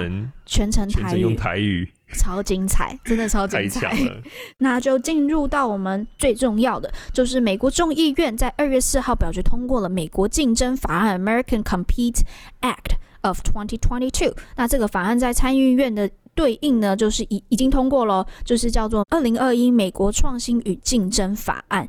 [0.45, 1.91] 全程台语。
[2.13, 3.95] 超精彩， 真的超精彩！
[4.59, 12.21] 那就进入到我们最重要的，就是美国众议院在二月四号表决通过了《美国竞争法案 （American Compete
[12.61, 14.09] Act of 2022）》。
[14.55, 21.87] 那这个法案在参议院的对应呢，就是已已经通过了，就是叫做《二零二一美国创新与竞争法案》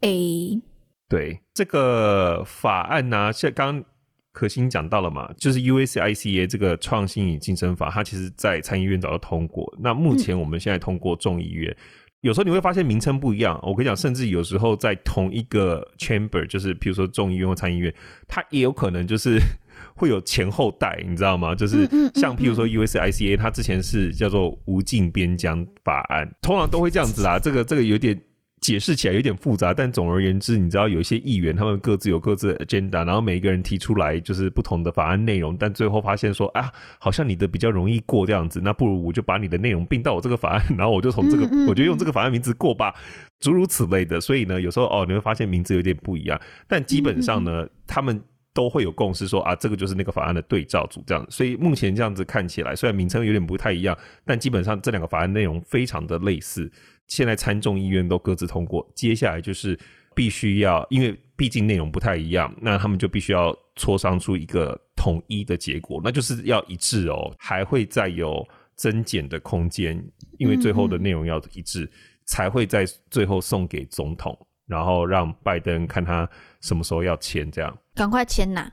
[0.00, 0.60] （USICA）。
[1.08, 3.84] 对这个法案呢、啊，像刚。
[4.32, 9.70] 可心讲到了嘛，就是 USICA 这个创新与竞争法，它其实在参议院早就通过。
[9.78, 11.76] 那目前我们现在通过众议院，嗯、
[12.22, 13.60] 有时候你会发现名称不一样。
[13.62, 17.94] 我跟你讲，甚至有时候在同一个 chamber，就是比如说众议院或参议院，
[18.26, 19.38] 它也有可能就是
[19.94, 21.54] 会有前后代，你知道吗？
[21.54, 27.38] 就是像譬如说 USICA，它之前是叫做无尽边疆法案，通常都会这样子啦。
[27.38, 28.18] 这个这个有点。
[28.62, 42.94] 解释起来有点复杂，但总而言之，你知道有一些议员他们各自有各自的 agenda，然后每一个人提出来就是不同的法案内容，但最后发现说啊，好像你的比较容易过这样子，那不如我就把你的内容并到我这个法案，然后我就从这个， 我就用这个法案名字过吧，
[43.40, 44.20] 诸如此类的。
[44.20, 48.22] 所以呢，有时候哦，你会发现名字有点不一样，但基本上呢，他们
[48.54, 51.26] 都会有共识说啊，这个就是那个法案的对照组这样。
[51.30, 56.70] 所以目前这样子看起来，虽然名称有点不太一样，但基本上这两个法案内容非常的类似。
[57.08, 59.78] 现在参众议院都各自通过，接下来就是
[60.14, 70.02] 必须要，因为毕竟内容不太一样，那他们就必须要磋商出一个统一的结果，那就是要一致哦，还会再有增减的空间，
[70.38, 71.90] 因为最后的内容要一致，
[72.24, 74.38] 才会在最后送给总统，
[74.72, 76.26] 然后让拜登看他
[76.62, 78.70] 什么时候要签，这样赶快签呐！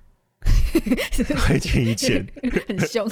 [1.46, 2.26] 快签一签，
[2.68, 3.06] 很凶。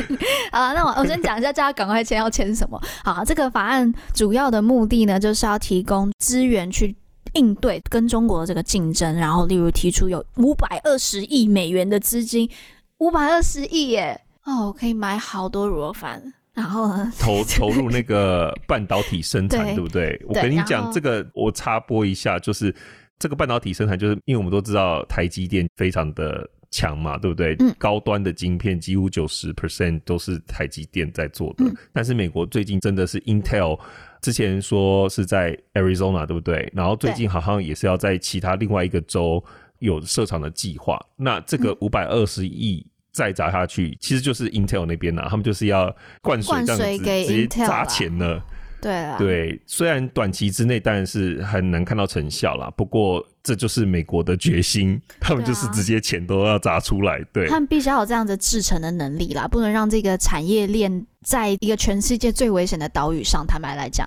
[0.52, 2.78] 好，那我我先讲一下，叫他赶快签，要签什么？
[3.02, 6.94] 好，这个法案主要的目的呢，就是要提供资源去
[7.32, 12.50] 应对跟中国的这个竞争，然后例如提出有五百二十亿美元的资金，
[12.98, 16.34] 五百二十亿耶，哦，可以买好多乳肉饭。
[16.54, 16.88] 然后，
[17.18, 20.22] 投 投入那个半导体生产，对，对不对？
[20.26, 22.74] 我跟你讲，这个我插播一下，就是
[23.18, 26.48] 这个半导体生产，就是因为我们都知道台积电非常的。
[26.70, 27.54] 强嘛，对不对？
[27.60, 31.64] 嗯，高端的晶片几乎九十 percent 都是台积电在做的。
[31.64, 33.78] 嗯，但是美国最近真的是 Intel，
[34.20, 36.68] 之前说是在 Arizona，对不对？
[36.74, 39.40] 然后最近好像也是要在其他另外一个州
[39.78, 40.98] 有设厂的计划。
[41.14, 48.42] 那这个五百二十亿再砸下去，嗯，其实就是 Intel 那边啊，他们就是要灌水这样子，直接砸钱了。
[48.82, 57.18] 对啊，对，虽然短期之内当然是很难看到成效啦，不过这就是美国的决心，他们就是直接钱都要砸出来。
[57.32, 63.46] 对，他们必须要有这样的制成的能力啦，不能让这个产业链在一个全世界最危险的岛屿上。
[63.46, 64.06] 坦白来讲，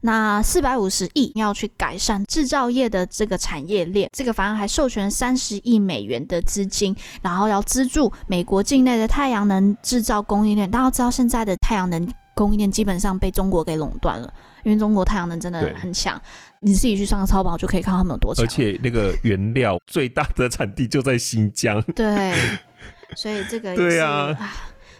[0.00, 10.70] 那四百五十亿要去改善制造业的这个产业链，这个法案还授权三十亿美元的资金，然后要资助美国境内的太阳能制造供应链。
[10.70, 12.08] 大家知道现在的太阳能。
[12.36, 14.30] 供应链基本上被中国给垄断了，
[14.62, 16.20] 因为中国太阳能真的很强，
[16.60, 18.44] 你自己去上个超跑就可以看到他们有多强。
[18.44, 21.80] 而且那个原料最大的产地就在新疆。
[21.94, 22.34] 对，
[23.16, 24.36] 所以这个对啊，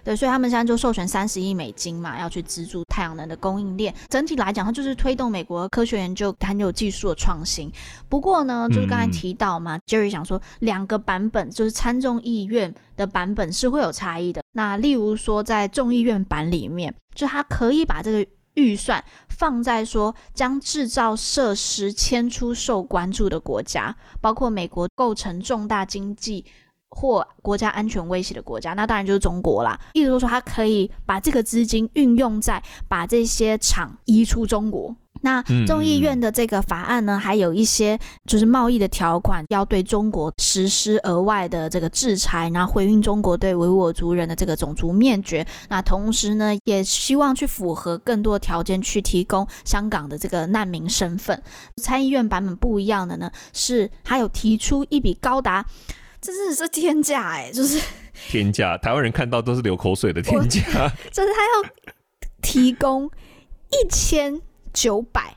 [0.06, 3.92] 对，所以他们现在就授权三十亿美金嘛，要去资助太阳能的供应链。
[4.08, 7.68] 整体来讲，它就是推动美国科学研究很有技术的创新。
[8.08, 14.40] 不过呢，就是刚才提到嘛，嗯，Jerry 想说两个版本，就是参众议院的版本是会有差异的。
[14.52, 26.44] 那例如说，在众议院版里面，就他可以把这个预算放在说，将制造设施迁出受关注的国家，包括美国构成重大经济
[26.90, 29.78] 或国家安全威胁的国家，那当然就是中国啦。
[29.92, 45.44] 意思说，他可以把这个资金运用在把这些厂移出中国，那众议院的这个法案呢，还有一些就是贸易的条款，要对中国实施额外的这个制裁，然后回应中国对维吾尔族人的这个种族灭绝。
[45.68, 51.42] 那同时呢，也希望去符合更多条件，去提供香港的这个难民身份。
[51.82, 55.66] 参议院版本不一样的呢，是还有提出一笔高达，
[56.26, 57.80] 这真的是天价哎，就是
[58.28, 60.60] 天价，台湾人看到都是流口水的天价，
[61.12, 61.70] 就是 他要
[62.42, 63.08] 提供
[63.70, 64.40] 一千。
[64.72, 65.34] 九百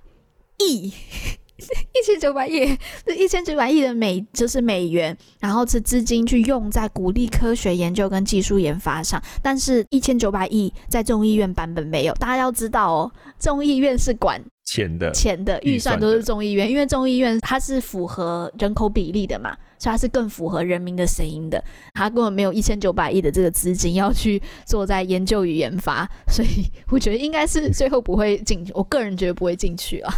[0.57, 0.91] 亿，
[1.57, 9.23] 一千九百亿，这一千九百亿的美就是美元，然后是资金去用在鼓励科学研究跟技术研发上。
[9.41, 12.13] 但是，一千九百亿在众议院版本没有。
[12.15, 19.55] 大家要知道哦，众议院是管钱的，钱的预算都是众议院，因为众议院它是符合人口比例的嘛。
[19.81, 21.63] 所以它是更符合人民的声音的，
[21.93, 30.13] 它根本没有一千九百亿的这个资金要去做在研究与研发，所以我觉得应该是最后不会进， 我个人觉得不会进去啊。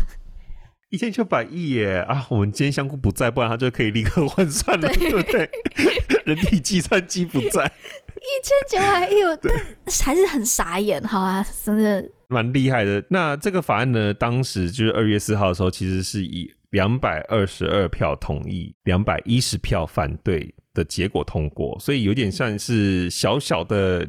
[0.90, 2.26] 一千九百亿耶啊！
[2.30, 5.50] 我们今天香菇不在，不然他就可以立刻换算了，对，对不对？
[6.26, 7.64] 人体计算机不在，
[8.16, 9.38] 一千九百亿，我
[10.04, 13.04] 还是很傻眼，好啊，真的蛮厉害的。
[13.10, 16.52] 那这个法案呢，当时就是二月四号的时候，其实是以。
[16.72, 24.08] 两百二十二票同意，两百一十票反对的结果通过，所以有点算是小小的。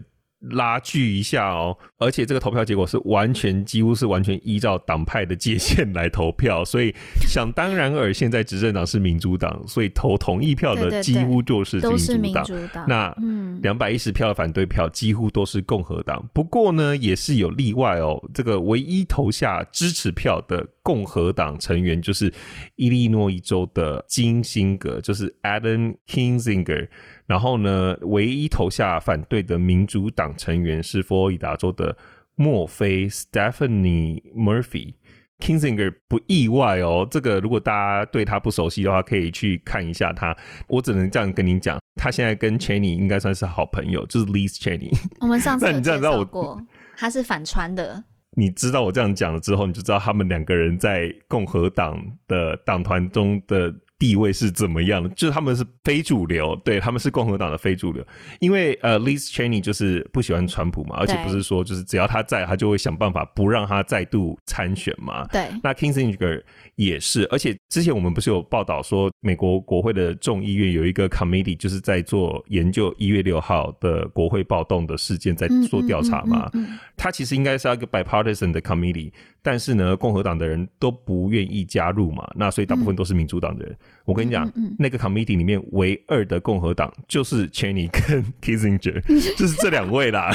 [0.51, 6.95] 拉锯一下哦，而且这个投票结果是完全几乎是完全依照党派的界限来投票， 所以
[7.29, 11.79] 想当然尔，现在执政党是民主党，所以投同意票的几乎就是
[12.19, 12.85] 民主党。
[12.89, 13.15] 那
[13.63, 16.29] 两百一十票的反对票几乎都是共和党。
[16.33, 18.21] 不过呢，也是有例外哦。
[18.35, 22.33] 这个唯一投下支持票的共和党成员就是
[22.77, 26.89] 伊利诺伊州的金辛格，就是 Adam Kinzinger。
[27.27, 31.97] 然后呢，唯一投下反对的民主党成员是佛罗里达州的
[32.35, 34.95] 莫菲 （Stephanie Murphy）。
[35.39, 40.37] Kinsinger 不意外哦，这个如果大家对他不熟悉的话，可以去看一下他。
[40.69, 44.97] 我只能这样跟你讲，他现在跟 Cheney 应该算是好朋友，就是 Liz Cheney。
[45.21, 46.63] 我们上次 有介绍过，
[46.97, 48.05] 他是反川的。
[48.37, 53.75] 你知道我这样讲了之后，你就知道他们两个人在共和党的党团中的。
[54.03, 55.09] 地位是怎么样的？
[55.11, 58.05] 就是他们是非主流，对，他们是共和党的非主流。
[58.41, 65.25] 因为呃，Liz Cheney 就是不喜欢川普嘛，而且不是说就是只要他在，他就会想办法不让他再度参选嘛。
[65.29, 66.43] 对，那 Kingsinger
[66.75, 76.51] 也是，而且之前我们不是有报道说，美国国会的众议院有一个 committee，就是在做研究一月六号的国会暴动的事件，在做调查嘛。
[76.55, 79.13] 嗯嗯嗯嗯嗯、他其实应该是一个 bipartisan 的 committee，
[79.43, 83.73] 但是呢，共和党的人都不愿意加入嘛，那所以大部分都是民主党的人。
[83.73, 89.01] 嗯我跟你讲，嗯嗯、那个 committee 里面唯二的共和党就是 Cheney 跟 Kissinger，
[89.39, 90.35] 就是这两位啦。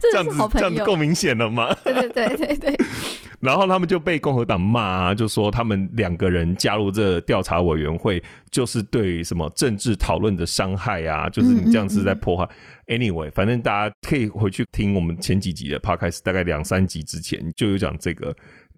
[0.00, 1.74] 这样子这样子够明显了吗？
[1.84, 2.76] 对对对对对。
[3.38, 12.44] 然后他们就被共和党骂、啊，就说他们两个人加入这调查委员会，就是对什么政治讨论的伤害啊，就是你这样子在破坏。
[12.44, 12.56] 嗯嗯嗯、
[12.92, 18.34] Anyway，反正大家可以回去听我们前几集的 podcast，大概两三集之前就有讲这个。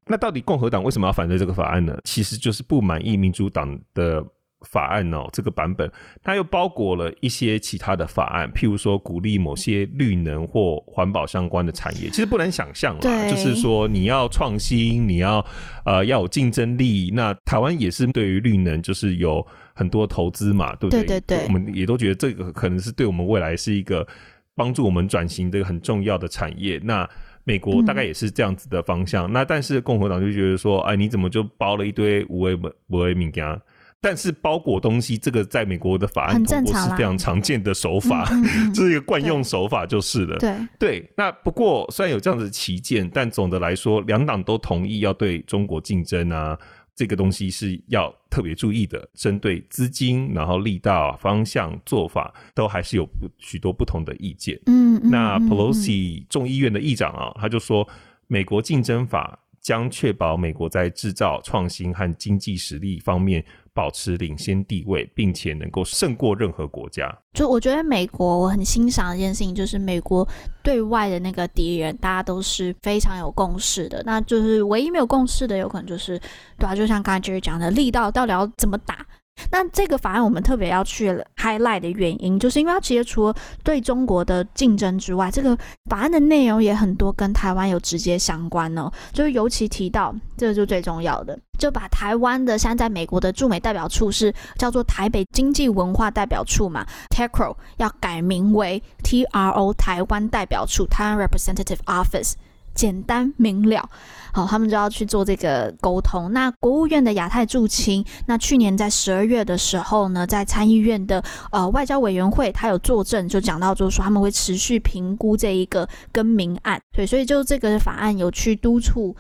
[0.07, 1.99] 那到底共和党为什么要反对这个法案呢？
[2.05, 4.23] 其实就是不满意民主党的
[4.69, 5.91] 法案哦，这个版本
[6.23, 12.09] 它又包裹了一些其他的法案，譬如说鼓励某些绿能或环保相关的产业。
[12.11, 15.45] 其实不难想象啦，就是说你要创新，你要
[15.87, 17.11] 呃要有竞争力。
[17.13, 21.05] 那台湾也是对于绿能就是有很多投资嘛，对不对？
[21.05, 24.07] 对对对，我们也都觉得这个可能是对我们未来是一个
[24.55, 26.81] 帮助我们转型的很重要的产业。
[26.83, 27.09] 那
[27.43, 33.61] 美国大概也是这样子的方向，嗯、那但是共和党就觉得说，哎，你怎么就包了一堆无为无为物件？
[34.01, 38.29] 但是包裹东西，这个在美国的法案通过是非常常见的手法，
[38.75, 40.39] 这是一个惯用手法就是了。
[40.39, 46.57] 对对，那不过虽然有这样子的歧见，但总的来说，两党都同意要对中国竞争啊。
[46.95, 54.61] 这个东西是要特别注意的，针对资金，然后力道、方向、做法，都还是有许多不同的意见。
[54.67, 57.89] 嗯，那 Pelosi 众议院的议长啊，他就说，
[58.27, 63.45] 美国竞争法将确保美国在制造、创新和经济实力方面。
[63.75, 67.13] 保持领先地位，并且能够胜过任何国家。
[67.33, 70.27] 就我觉得美国，我很欣赏一件事情，就是美国
[70.63, 74.03] 对外的那个敌人，大家都是非常有共识的。
[74.07, 76.19] 那就是唯一没有共识的，有可能就是
[76.57, 79.05] 对啊，就像刚才 Jerry 讲的，力道到底要怎么打。
[79.51, 85.57] 那这个法案我们特别要去 highlight 的原因，就是因为它其实除了对中国的竞争之外，这个
[85.91, 88.91] 法案的内容也很多跟台湾有直接相关哦。
[89.13, 102.35] 就是尤其提到，这个就最重要的，就把台湾的现在美国的驻美代表处是叫做台北经济文化代表处嘛，TACRO 要改名为 TRO 台湾代表处，台湾 Representative Office。
[102.75, 103.89] 简单明了。
[104.33, 106.33] 好，他们就要去做这个沟通。
[106.33, 111.23] 那国务院的亚太驻青，那去年在十二月的时候呢，在参议院的
[111.53, 116.81] 呃外交委员会，他有作证，就讲到就是说他们会持续评估这一个更名案。
[116.93, 119.15] 对，所以就这个法案有去督促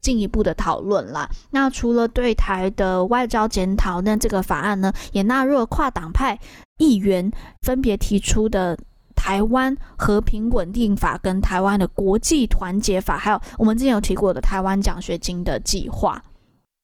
[0.00, 1.28] 进一步的讨论啦。
[1.50, 6.38] 那除了对台的外交检讨，那这个法案呢，也纳入了跨党派
[6.78, 7.28] 议员
[7.62, 8.78] 分别提出的。
[9.22, 16.22] 台湾和平稳定法跟台湾的国际团结法，还有我们之前有提过的台湾奖学金的计划。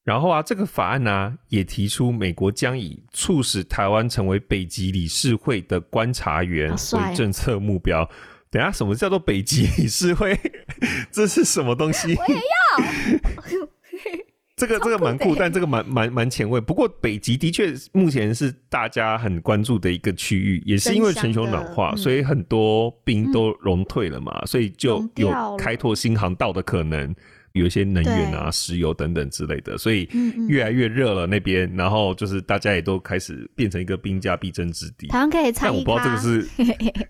[0.05, 8.03] 然后啊，这个法案呢、啊、也提出，美国将以促使台湾成为北极理事会的观察员为政策目标。
[8.03, 8.09] 啊、
[8.51, 10.39] 等下，什么叫做北极理事会？
[11.11, 12.15] 这是什么东西？
[12.15, 12.43] 我也要。
[14.57, 16.59] 这个这个蛮酷，但这个蛮蛮蛮前卫。
[16.59, 27.15] 不过北极的确目前是大家很关注的一个区域，也是因为全球暖化，所以很多冰都融退了嘛，嗯、所以就有开拓新航道的可能，
[27.53, 30.09] 有一些能源啊、石油等等之类的，所以
[30.49, 35.09] 越来越热了那边，然后就是大家也都开始变成一个兵家必争之地。
[35.09, 36.41] 台湾可以参与，但我不知道这个是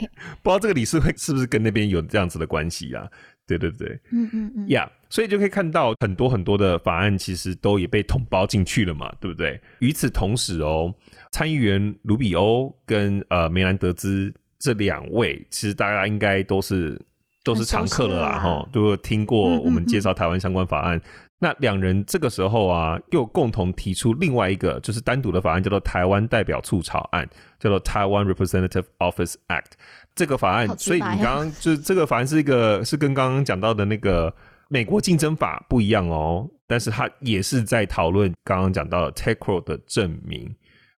[0.42, 3.06] 不知道这个理事会是不是跟那边有这样子的关系啊？
[3.46, 9.60] 对对对，嗯嗯嗯，呀，所以就可以看到很多很多的法案其实都也被统包进去了嘛，对不对？
[9.78, 10.92] 与此同时哦，
[11.30, 17.00] 参议员卢比欧跟呃梅兰德兹这两位，其实大家应该都是
[17.44, 20.96] 都是常客了啦，哈，都有听过我们介绍台湾相关法案。
[20.96, 27.28] 嗯嗯嗯，那两人这个时候啊，又共同提出另外一个就是单独的法案，叫做台湾代表处草案，
[27.60, 29.72] 叫做台湾 Representative Office Act。
[30.16, 34.34] 这个法案，所以你刚刚就这个法案是一个是跟刚刚讲到的那个
[34.68, 40.50] 美国竞争法不一样哦，但是它也是在讨论刚刚讲到的 TACRO 的证明，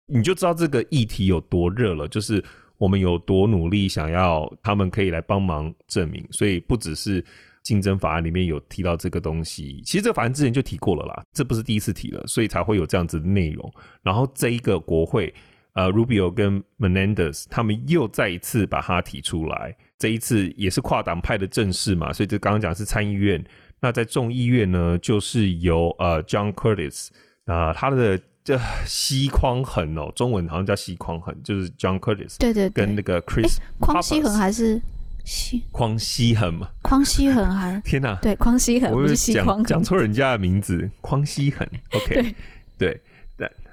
[0.06, 2.44] 你就知道这个议题有多热了，就是
[2.78, 7.26] 我们有多努力想要他们可以来帮忙证明，所以不只是
[7.64, 15.34] 竞争法案里面有提到这个东西，其实这个法案之前就提过了啦，这不是第一次提了，所以才会有这样子的内容，然后这一个国会。
[15.78, 23.46] 呃，Rubio 跟 Menendez 他们又再一次把它提出来，这一次也是跨党派的正式嘛，所以这刚刚讲是参议院，
[23.80, 27.10] 那在众议院呢，就是由呃 John Curtis
[27.46, 34.82] 啊、呃，他的这西匡衡哦，中文好像叫西匡衡，就是 John Curtis，对对，对，跟那个 Chris 匡西衡还是
[35.26, 36.70] 西匡西衡嘛？
[36.82, 42.36] 匡西衡还 天哪，对，匡西衡，我是讲讲错人家的名字，匡西衡， OK，对。
[42.80, 43.02] 对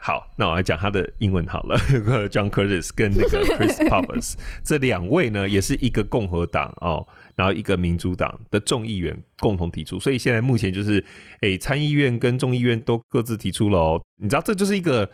[0.06, 1.78] 好，那我来讲他的英文好了。
[2.28, 9.98] John Curtis 跟那个 Chris p o p p e r s 这两位呢，也是一个共和党哦，然后一个民主党的众议员共同提出。
[9.98, 11.02] 所以现在目前就是，
[11.40, 14.02] 诶，参议院跟众议院都各自提出了哦。
[14.20, 15.08] 你知道，这就是一个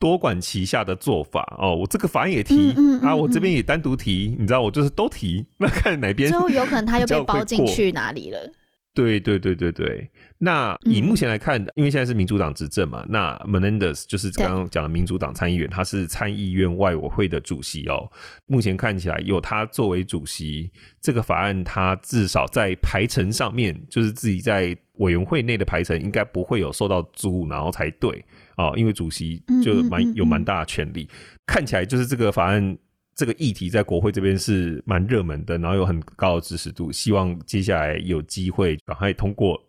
[0.00, 1.76] 多管齐下的做法哦。
[1.76, 4.34] 我这个法案也提、嗯嗯嗯、啊，我这边也单独提。
[4.36, 8.50] 你知道，我就是都提，那看哪边最后有可能他又被包进去哪里了。
[8.94, 18.06] 对对对对对，那以目前来看，嗯、因为现在是民主党执政嘛，那 Menendez 就是刚刚讲的民主党参议员，他是参议院外委会的主席哦。
[18.46, 20.70] 目前看起来有他作为主席，
[21.00, 28.22] 这个法案他至少在排程上面，就是自己在委员会内的排程，应该不会有受到阻挠才对
[28.58, 31.08] 哦，因为主席就蛮有蛮大的权力，
[31.46, 32.76] 看起来就是这个法案。
[33.14, 39.60] 这个议题在国会这边是蛮热门的，然后有很高的支持度，希望接下来有机会赶快通过。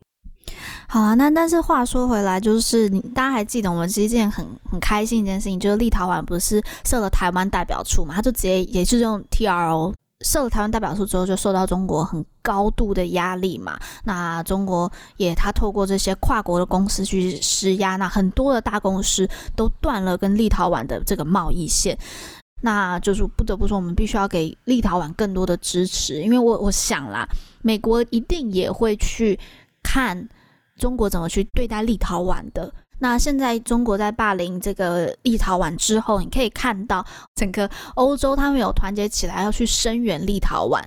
[0.87, 8.13] 好啊，那但是话说回来，就是大家还记得我们其实一件很很开心一件事情，就是立陶宛不是设了台湾代表处嘛？
[8.13, 9.93] 他就直接也是用 TRO
[10.25, 13.79] 设了台湾代表处之后，就受到中国很高度的压力嘛。
[14.03, 21.97] 那中国也他透过这些跨国的公司去施压，那很多的大公司都断了跟立陶宛的这个贸易线。
[22.65, 27.27] 那就是不得不说，我们必须要给立陶宛更多的支持，因为我我想啦，
[27.61, 29.37] 美国一定也会去
[29.83, 30.29] 看
[30.77, 32.73] 中国怎么去对待立陶宛的。
[32.99, 37.05] 那现在中国在霸凌这个立陶宛之后，你可以看到
[37.35, 40.81] 整个欧洲他们有团结起来要去声援立陶宛。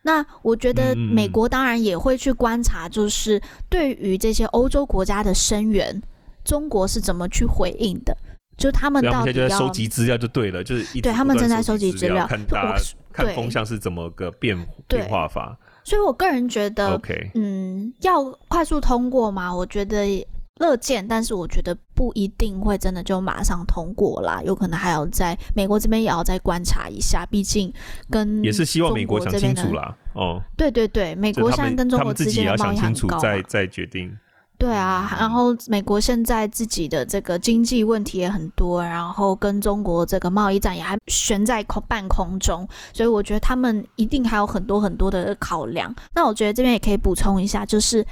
[0.00, 3.38] 那我觉得美国当然也会去观察，就是
[3.68, 6.02] 对于这些欧洲国家的声援，
[6.44, 8.16] 中国是怎么去回应的。
[8.56, 12.82] 就他们到底就在收集资料就对了，就是对他们正在收集资料，看大家
[13.12, 14.56] 看风向是怎么个变
[14.88, 15.56] 变化法。
[15.82, 20.26] 所以我个人觉得，OK，嗯，要快速通过嘛，我觉得
[20.58, 27.70] 乐见，但是我觉得不一定会真的就马上通过啦，有可能还要在美国这边也要再观察一下，毕竟
[28.08, 29.94] 跟也是希望美国想清楚啦。
[30.14, 34.16] 哦，对对对，美国现在跟中国之间的贸易很高，再再决定。
[34.56, 45.94] 对啊，然后美国现在自己的这个经济问题也很多，然后跟中国这个贸易战也还悬在空半空中，所以我觉得他们一定还有很多很多的考量。
[46.14, 48.06] 那我觉得这边也可以补充一下，就是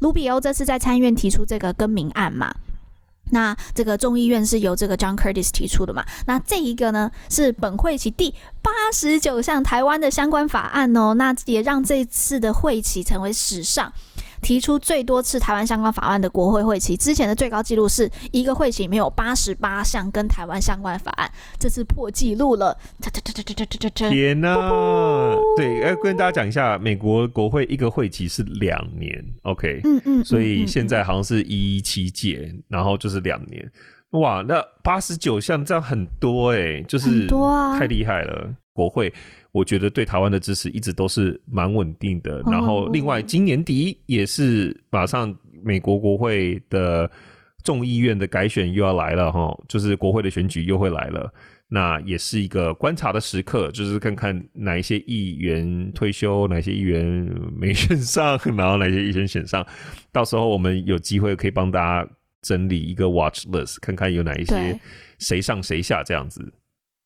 [0.00, 2.54] 卢比欧这次在参议院提出这个更名案嘛，
[3.30, 13.90] 那这个众议院是由这个 John Curtis 提出的嘛，那这一个呢是本会期第八十九项台湾的相关法案哦，那也让这次的会期成为史上。
[14.44, 22.76] 提出最多次台湾相关法案的国会会期，之前的最高纪录是一个会期没有八十八项跟台湾相关的法案，这次破纪录了。
[23.94, 25.34] 天哪、啊！
[25.56, 29.80] 对，要跟大家讲一下，美国国会一个会期是两年，OK？
[29.82, 33.72] 嗯嗯，所以现在好像是一七届，然后就是两年。
[34.10, 39.10] 哇，那八十九项这样很多哎、欸，就是多啊，太厉害了，国会。
[39.54, 42.42] 我觉得对台湾的支持一直都是蛮稳定的。
[42.50, 45.32] 然后，另外今年底也是马上
[45.62, 47.08] 美国国会的
[47.62, 51.32] 众议院的改选又要来了哈，就是国会的选举又会来了。
[51.68, 57.04] 那也是一个观察的时刻，就是看看哪一些议员退休，哪些议员
[57.56, 59.64] 没选上，然后哪些议员选上。
[60.10, 62.10] 到时候我们有机会可以帮大家
[62.42, 64.78] 整理一个 watch list，看看有哪一些
[65.20, 66.52] 谁上谁下这样子。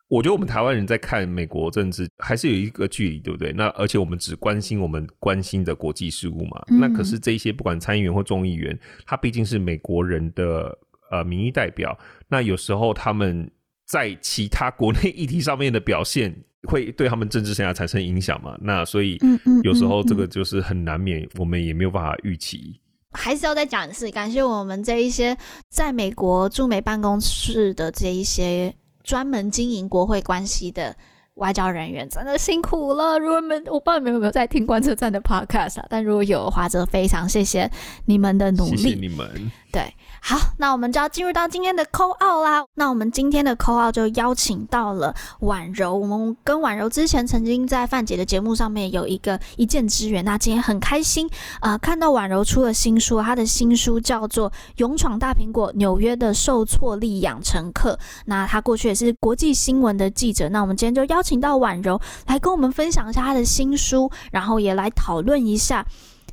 [0.08, 3.52] 我觉得我们台湾人在看美国政治还是有一个距离，对不对？
[3.52, 6.64] 那而且我们只关心我们关心的国际事务嘛。
[6.68, 10.76] 嗯、那可是这些不管参议员或众议员，他毕竟是美国人的
[11.10, 11.96] 呃民意代表。
[12.26, 13.50] 那有时候他们
[13.86, 18.56] 在其他国内议题上面的表现，会对他们政治生涯产生影响嘛？
[18.62, 19.18] 那所以
[19.62, 22.80] 有时候这个就是很难免，我们也没有办法预期。
[23.12, 25.36] 还是要再讲一次，感谢我们这一些
[25.68, 28.74] 在美国驻美办公室的这一些。
[29.08, 30.94] 专门经营国会关系的
[31.36, 33.18] 外交人员真的辛苦了。
[33.18, 37.70] 如果你们，我不知道你们有没有在听观测站的 Podcast，但如果有的话，就非常谢谢
[38.04, 38.76] 你们的努力。
[38.76, 39.50] 谢谢你们。
[39.70, 39.94] 对。
[40.20, 42.64] 好，那我们就要进入到今天的 call out 啦。
[42.74, 45.96] 那我们今天的 call out 就邀请到了婉柔。
[45.96, 50.24] 我们跟婉柔之前曾经在范姐的节目上面有一个一箭之缘。
[50.24, 51.28] 那今天很开心
[51.60, 57.98] 啊、看到婉柔出了新书，她的新书叫做《勇闯大苹果：纽约的受挫力养成课》。
[58.26, 60.48] 那她过去也是国际新闻的记者。
[60.48, 65.86] 那我们今天就邀请到婉柔来跟我们分享一下她的新书，然后也来讨论一下。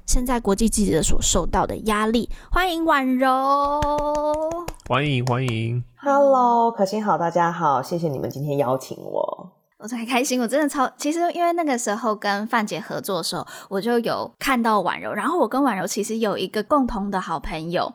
[0.05, 3.81] 现在国际记者所受到的压力，欢迎婉柔，
[4.87, 17.93] 欢迎欢迎，Hello，可心好，大家好，谢谢你们今天邀请我，我才开心，我真的超，其实因为那个时候跟范姐合作的时候，我就有看到婉柔，然后我跟婉柔其实有一个共同的好朋友。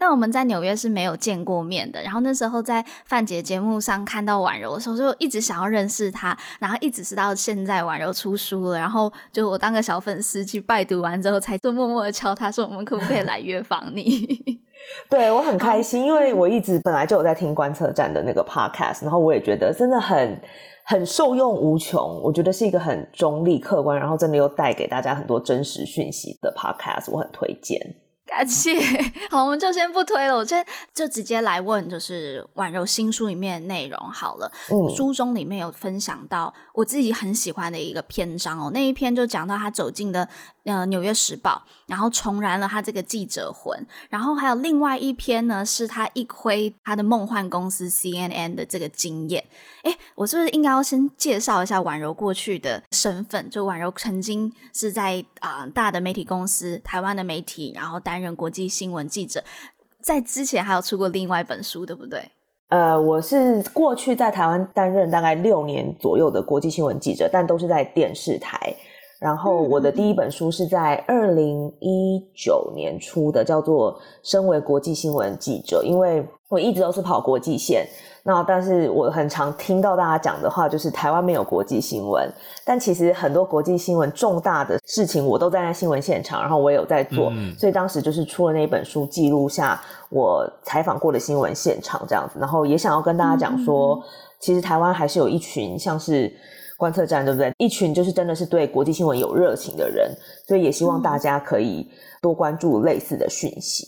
[0.00, 14.60] 那我们在纽约是没有见过面的，然后那时候在范姐节目上看到婉柔的时候，就一直想要认识她，然后一直是到现在婉柔出书了，然后就我当个小粉丝去拜读完之后，才就默默的敲她说，我们可不可以来约访你？
[15.10, 20.40] 对，我很开心，因为我一直本来就有在听观测站的那个 podcast，然后我也觉得真的很
[20.84, 27.78] 很受用无穷，我觉得是一个很中立客观，然后真的又带给大家很多真实讯息的 podcast，我很推荐。
[28.30, 28.78] 感谢，
[29.28, 30.64] 好，我们就先不推了，我先
[30.94, 34.50] 就直接来问，就是婉柔新书里面的内容好了。
[34.70, 40.28] 嗯，书中里面有分享到我自己很喜欢的一个篇章哦，那一篇就讲到他走进的。
[40.64, 43.86] 呃，《纽约时报》，然后重燃了他这个记者魂。
[44.08, 49.44] 然后还有另外一篇呢，是他一窥他的梦幻公司 CNN 的这个经验。
[49.82, 53.48] 哎，我是不是应该要先介绍一下婉柔过去的身份？
[53.48, 59.42] 就婉柔曾经是在啊、大的媒体公司，台湾的媒体，然后担任国际新闻记者。
[60.02, 62.30] 在之前还有出过另外一本书，对不对？
[62.68, 68.74] 呃，我是过去在台湾担任大概六年左右的国际新闻记者，但都是在电视台。
[69.20, 73.92] 然后我的第一本书是在二零一九年出的，叫做
[74.22, 77.86] 《身为国际新闻记者》，因为我一直都是跑国际线。
[78.22, 82.32] 那但是我很常听到大家讲的话，就是台湾没有国际新闻。
[82.64, 87.28] 但其实很多国际新闻重大的事情，我都站在新闻现场，然后我也有在做。
[87.30, 87.54] 嗯。
[87.58, 92.38] 所以当时就是出了那本书，记录下我采访过的新闻现场这样子。
[92.40, 94.02] 然后也想要跟大家讲说，
[94.38, 96.32] 其实台湾还是有一群像是。
[96.80, 97.52] 观测站对不对？
[97.58, 100.16] 一群就是真的是对国际新闻有热情的人，
[100.48, 101.86] 所以也希望大家可以
[102.22, 103.84] 多关注类似的讯息。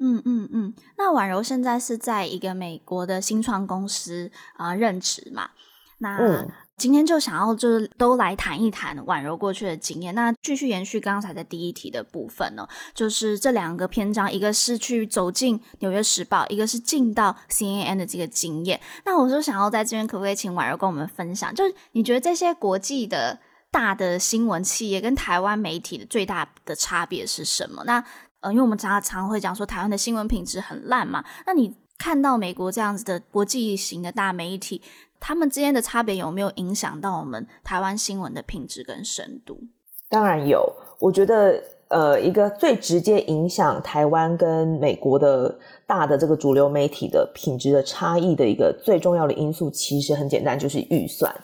[0.00, 0.74] 嗯嗯嗯。
[0.96, 5.50] 那婉柔现在是在一个美国的新创公司啊、呃、任职嘛？
[5.98, 6.16] 那。
[6.16, 10.14] 嗯今天就想要就是都来谈一谈婉柔过去的经验。
[10.14, 18.80] 那继续延续刚才的第一题的部分呢，就是这两个篇章，一个是去走进《纽约时报》，一个是进到 CNN 的这个经验。
[19.04, 21.52] 那我就想要在这边，可不可以请婉柔跟我们分享？
[21.52, 23.40] 就是你觉得这些国际的
[23.72, 27.82] 大的新闻企业跟台湾媒体的最大的差别是什么？
[27.84, 28.02] 那
[28.40, 34.80] 呃，因为我们常常会讲说台湾的新闻品质很烂嘛，那你看到美国这样子的国际型的大媒体，
[35.20, 39.60] 他们之间的差别有没有影响到我们台湾新闻的品质跟深度？
[40.08, 41.62] 当然有，我觉得。
[41.90, 51.34] 呃，一个最直接影响台湾跟美国的大的这个主流媒体的品质的差异的一个最重要的因素，其实很简单，就是预算。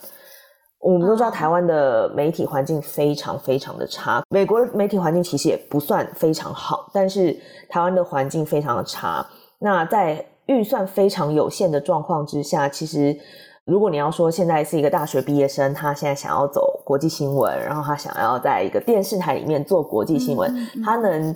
[0.80, 7.34] 我们都知道台湾的媒体环境非常非常的差，美国的媒体环境其实也不算非常好，但是
[7.70, 9.26] 台湾的环境非常的差。
[9.58, 13.18] 那在预算非常有限的状况之下，其实。
[13.66, 21.34] 如果你要说现在是一个大学毕业生，他现在想要走国际新闻，然后他想要在一个电视台里面做国际新闻，嗯嗯、他能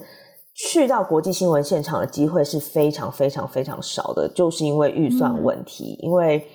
[0.55, 6.47] 去到国际新闻现场的机会是非常非常非常少的，就是因为预算问题，嗯、因为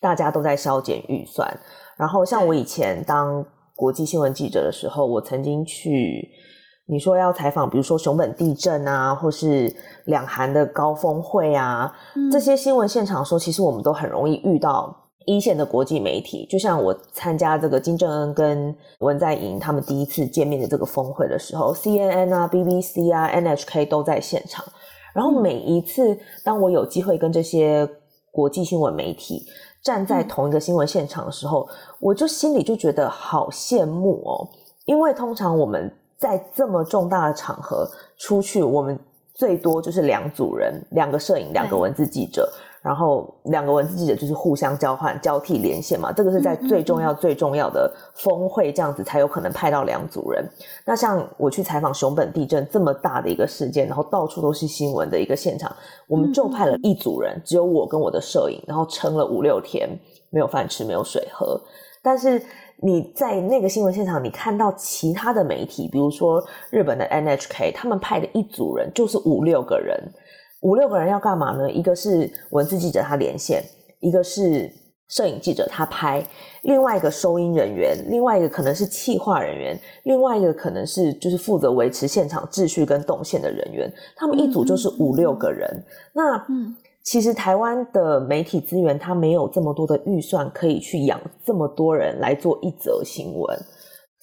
[0.00, 1.58] 大家都在削减预算。
[1.96, 6.28] 然后像我以前当国际新闻记者的时候，我曾经去，
[6.86, 9.74] 你说要采访，比如说熊本地震啊，或是
[10.04, 15.02] 两韩的高峰会啊，嗯、这些新闻现场的时候，其实我们都很容易遇到。
[15.26, 24.64] 一线的国际媒体，就像我参加这个金正恩跟文在寅他们第一次见面的这个峰会的时候，CNN 啊、BBC 啊、NHK 都在现场。
[25.12, 27.88] 然后每一次当我有机会跟这些
[28.30, 29.44] 国际新闻媒体
[29.82, 31.68] 站在同一个新闻现场的时候，
[32.00, 34.48] 我就心里就觉得好羡慕哦，
[34.84, 38.98] 因为通常我们在这么重大的场合出去，我们
[39.34, 42.52] 最多就是两组人，两个摄影，两个文字记者。
[42.86, 50.48] 然后两个文字记者就是互相交换、交替连线嘛，这个是在最重要、最重要的峰会这样子才有可能派到两组人。
[50.84, 55.74] 那像我去采访熊本地震这么大的一个事件，然后到处都是新闻的一个现场，
[56.06, 59.88] 我们就派了一组人，只有我跟我的摄影，然后撑了五六天，
[60.30, 61.60] 没有饭吃，没有水喝。
[62.00, 62.40] 但是
[62.80, 70.00] 你在那个新闻现场，你看到其他的媒体，比如说日本的 NHK，他们派的一组人就是五六个人。
[70.62, 71.70] 五六个人要干嘛呢？
[71.70, 73.62] 一个是文字记者他连线，
[74.00, 74.70] 一个是
[75.08, 76.24] 摄影记者他拍，
[76.62, 83.92] 另外一个收音人员，另外一个可能是企划人员，另外一个可能是就是负责维持现场秩序跟动线的人员。
[84.16, 85.68] 他们一组就是五六个人。
[85.70, 85.84] 嗯、
[86.14, 93.56] 那嗯，其实台湾的媒体资源，它没有这么多的预算可以去养这么多人来做一则新闻。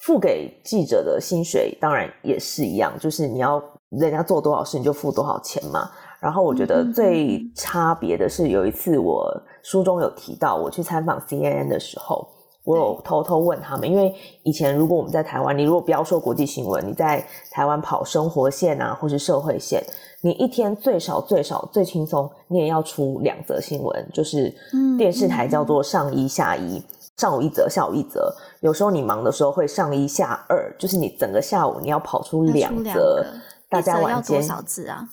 [0.01, 5.89] 付给记者的薪水当然也是一样，就是你要人家做多少事，你就付多少钱嘛。
[6.23, 9.29] 然后我觉得最差别的是，有一次我
[9.61, 12.25] 书中有提到，我去参访 CNN 的时候，
[12.63, 17.21] 我有偷偷问他们，因为以前如果我们在台湾，你如果不要说国际新闻，你在
[17.51, 19.83] 台湾跑生活线啊，或是社会线，
[20.21, 24.49] 你一天最少最少最轻松，你也要出两则新闻，就是
[24.97, 26.81] 电视台叫做上一下一，
[27.17, 33.25] 上午一则，下午一则，有时候你忙的时候会上一下二，就是你整个下午你要跑出两则，
[33.69, 35.05] 大家晚间要多少字啊？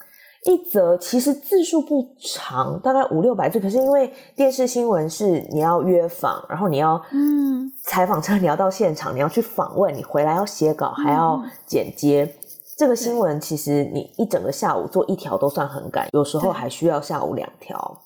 [0.45, 3.61] 一则其实字数不长，大概五六百字。
[3.61, 12.25] 可是因为电视新闻是你要约访，然后你要嗯采访车，你要到现场，你要去访问，你回来要写稿，还要剪接。
[12.25, 12.35] 嗯、
[12.79, 18.01] 这个新闻其实你一整个下午做一条都算很赶，有时候还需要下午两条。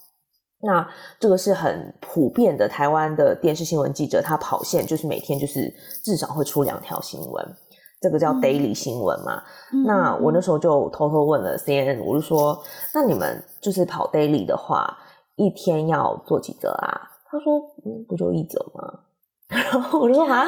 [0.61, 0.89] 那
[1.21, 5.73] 这个是很普遍的，台湾的电视新闻记者他跑线就是每天就是
[6.03, 7.57] 至少会出两条新闻。
[8.05, 9.43] 这个叫 daily 新闻嘛？
[9.73, 14.95] 嗯、那我那时候就偷偷问了 CNN，我就说：“那你们就是跑 daily 的话，
[15.37, 17.01] 一天要做几则啊？”
[17.33, 19.01] 他说：“嗯，不就一则吗？”
[19.49, 20.45] 然后我就说： “啊。”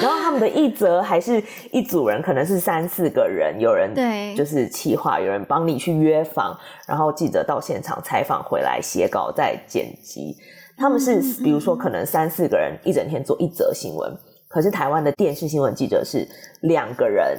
[0.00, 6.56] 然后他们的一则还是一组人，可能是三四个人，有人对，就是企划，有人帮你去约访，
[6.88, 10.34] 然后记者到现场采访回来写稿再剪辑。
[10.78, 14.10] 他们是比如说可能三四个人一整天做一则新闻。
[14.52, 16.28] 可是台湾的电视新闻记者是
[16.60, 17.38] 两个人，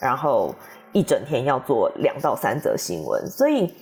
[0.00, 0.54] 然后
[0.92, 3.72] 一整天要做两到三则新闻，所以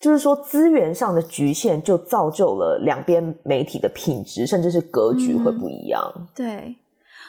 [0.00, 6.12] 就是说资源上的局限就造就了两边媒体的品质甚至是格局会不一样。
[6.16, 6.76] 嗯、对。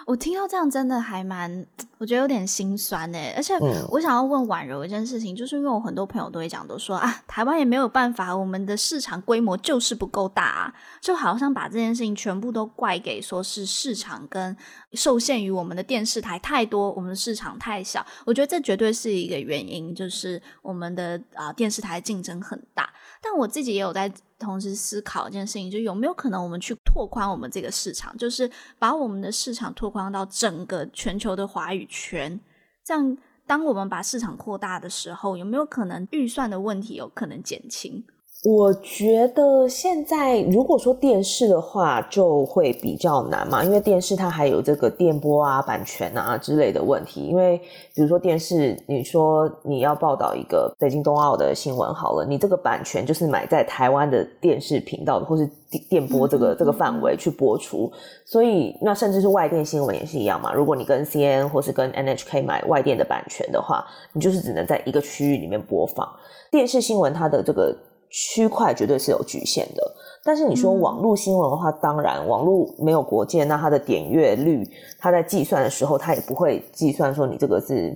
[0.07, 1.65] 我听到这样真的还蛮，
[1.97, 3.33] 我觉得有点心酸哎。
[3.35, 3.53] 而且
[3.89, 14.55] 我想要问婉柔一件事情，就是因为我很多朋友都会讲，都说啊，台湾也没有办法，我们的市场规模就是不够大啊，就好像把这件事情全部都怪给说是市场跟
[14.93, 18.05] 受限于我们的电视台太多，我们的市场太小。
[18.25, 22.89] 我觉得这绝对是一个原因，就是我们的啊电视台竞争很大。
[23.21, 24.09] 但我自己也有在。
[24.39, 32.39] 同时思考一件事情，就有没有可能我们去拓宽我们这个市场，就是把我们的市场拓宽到整个全球的华语圈。
[32.83, 38.05] 这样，当我们把市场扩大的时候，有没有可能预算的问题有可能减轻？
[38.43, 47.21] 我觉得现在如果说电视的话，就会比较难嘛，因为电视它还有这个电波啊、版权啊之类的问题。
[47.21, 47.57] 因为
[47.95, 55.49] 比如说电视，你说你要报道一个北京冬奥的新闻好了，你这个版权就是买在台湾的电视频道或是
[55.89, 57.91] 电波这个这个范围去播出，
[58.23, 60.53] 所以那甚至是外电新闻也是一样嘛。
[60.53, 63.83] 如果你跟 CNN 或是跟 NHK 买外电的版权的话，
[64.13, 66.07] 你就是只能在一个区域里面播放
[66.51, 67.75] 电视新闻，它的这个。
[68.09, 74.63] 区块绝对是有局限的，但是你说网络新闻的话，嗯、当然网络没有国界，那它的点阅率，
[74.97, 77.95] 它在计算的时候，它也不会计算说你这个是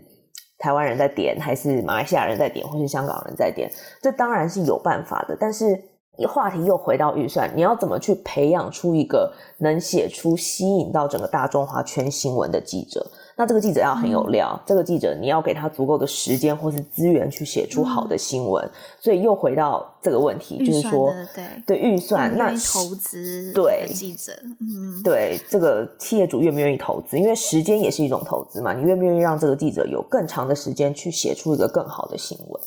[0.58, 5.38] 台湾人在点，还是马来西亚人在点，或是香港人在点，这当然是有办法的。
[5.40, 5.82] 但是
[6.28, 13.06] 话题又回到预算，你要怎么去培养出一个能写出吸引到整个大中华圈新闻的记者？
[13.38, 27.18] 那这个记者要很有料，嗯、这个记者你要给他足够的时间或是资源去写出好的新闻，嗯、所以又回到这个问题，就是说，对对预算，那投资对记者，嗯，对这个企业主愿不愿意投资？
[27.18, 32.62] 因为时间也是一种投资嘛，你愿不愿意让这个记者有更长的时间去写出一个更好的新闻？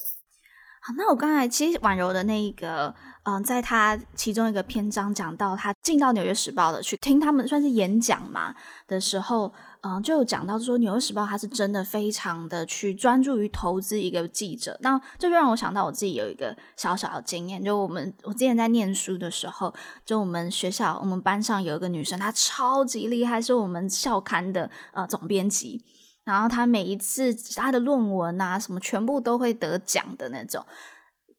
[0.80, 2.94] 好，那我刚才其实婉柔的那一个，
[3.24, 8.54] 嗯，在他其中一个篇章讲到他进到《纽约时报》的去听他们算是演讲嘛
[8.88, 9.52] 的时候。
[9.86, 19.74] 嗯，就有讲到说，《纽约时报》它是真的非常的去专注于投资一个记者，那这就让我想到我自己有一个小小的经验，就我们我之前在念书的时候，
[20.06, 25.84] 就我们学校我们班上有一个女生，她超级厉害，是我们校刊的呃总编辑，
[26.24, 30.64] 然后她每一次她的论文啊什么全部都会得奖的那种。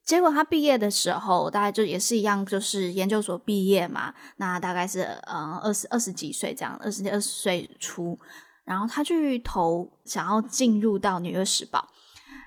[0.05, 4.13] 结果他毕业的时候，大概就也是一样，就是研究所毕业嘛。
[4.37, 8.17] 那大概是呃二十二十几岁这样，二十二十岁出。
[8.63, 11.79] 然后他去投，想要进入到《纽约时报》。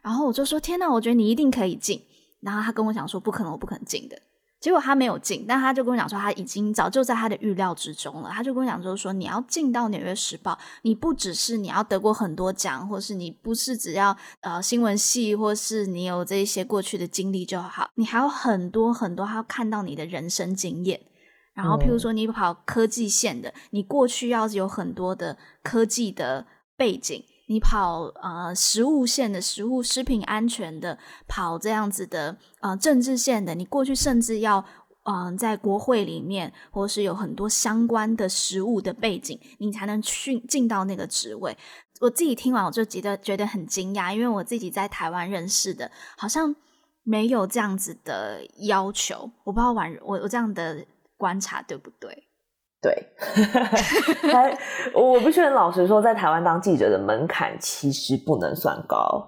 [0.03, 2.05] 然后我就说：“天呐，我觉得你一定可以进。”
[2.41, 4.21] 然后他跟我讲说：“不可能，我不可能进的。”
[4.61, 10.53] 结果他没有进，但他就跟我讲说：“他已经早就在他的预料之中了。”他就跟我讲说：“说你要进到《纽约时报》，
[10.83, 21.01] 你不只是你要得过很多奖，或是你不是只要呃新闻系，或是你有这些过去的经历就好，你还有很多很多，他要看到你的人生经验。
[21.55, 26.47] 然后，譬如说你跑科技线的，你过去要有很多的科技的
[26.77, 30.97] 背景；你跑呃食物线的，食物食品安全的，
[31.27, 34.65] 跑这样子的呃政治线的，你过去甚至要。
[35.11, 41.57] 嗯，在国会里面，或是有很多相关的实务的背景，你才能去进到那个职位。
[42.01, 46.55] 我自己听完，我就觉得觉得很惊讶，因为我自己在台湾认识的，好像
[47.05, 49.31] 没有这样子的要求。
[49.45, 50.85] 我不知道婉，我我这样的
[51.17, 52.28] 观察对不对？
[52.81, 53.07] 对，
[54.95, 59.27] 我必须很老实说，在台湾当记者的门槛其实不能算高。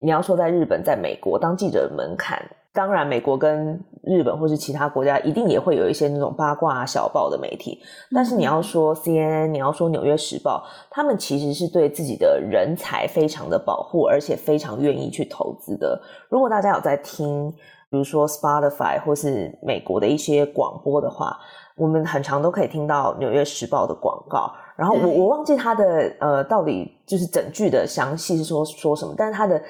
[0.00, 2.40] 你要说在日本、在美国当记者的门槛。
[2.72, 7.80] 当然，美国跟日本或是其他国家一定也会有一些那种八卦小报的媒体，
[8.12, 16.02] 但是你要说 CNN，你要说纽约时报，他们其实是对自己的人才非常的保护，而且非常愿意去投资的。
[16.28, 17.48] 如果大家有在听，
[17.88, 21.38] 比如说 Spotify 或是美国的一些广播的话，
[21.76, 24.50] 我们很常都可以听到纽约时报的广告。
[24.76, 25.84] 然后我我忘记它的
[26.20, 29.60] 呃到底就是整句的详细是说说什么，但是他的。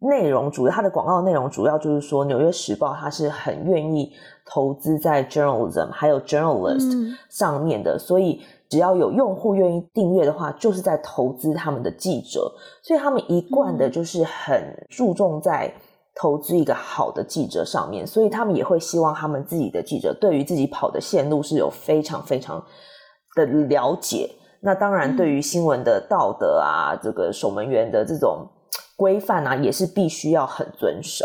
[0.00, 4.12] 内容主要，它的广告内容主要就是说，《纽约时报》它是很愿意
[4.44, 15.72] 投资在 journalism 还有 journalist 上面的，嗯、所以只要有用户愿意订阅的话，就是在投资他们的记者，所以他们一贯的就是很注重在
[16.14, 22.64] 投资一个好的记者上面，所以他们也会希望他们自己的记者对于自己跑的线路是有非常非常
[23.36, 24.30] 的了解。
[24.60, 28.48] 那当然，对于新闻的道德啊，嗯、这个守门员的这种。
[28.96, 31.24] 规范啊，也是必须要很遵守。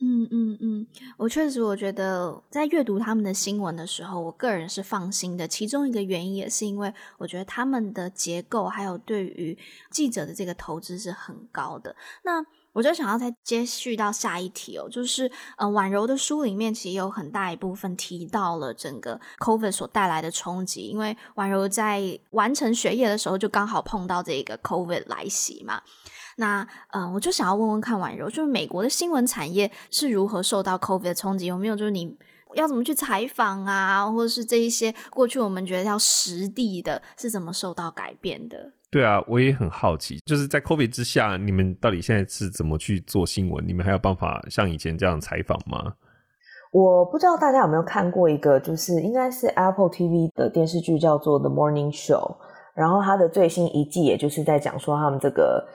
[0.00, 0.86] 嗯嗯嗯，
[1.18, 5.46] 我确实我觉得在阅读他们的新闻的时候，我个人是放心的。
[5.46, 9.56] 其中一个原因也是因为我觉得他们的结构还有对于
[9.92, 11.94] 记者的这个投资是很高的。
[12.24, 25.82] 那我就想要再接续到下一题哦，就是呃，婉柔的书里面其实有很大一部分提到了整个 COVID 所带来的冲击，因为婉柔在完成学业的时候就刚好碰到这个 COVID 来袭嘛。
[26.36, 31.46] 那呃，我就想要问问看婉柔，就是美国的新闻产业是如何受到 COVID 的冲击？
[31.46, 32.16] 有没有就是你
[32.54, 38.72] 要怎么去采访啊，或者是这一些过去我们觉得要实地的，是怎么受到改变的？
[38.90, 43.66] 对啊，我也很好奇，就是在 COVID 之下，你们到底现在是怎么去做新闻？
[43.66, 45.94] 你们还有办法像以前这样采访吗？
[46.72, 52.32] 我不知道大家有没有看过一个，就是应该是 Apple TV 的电视剧，叫做《The Morning Show》，
[52.74, 55.66] 然后它的最新一季，也就是在讲说他们这个。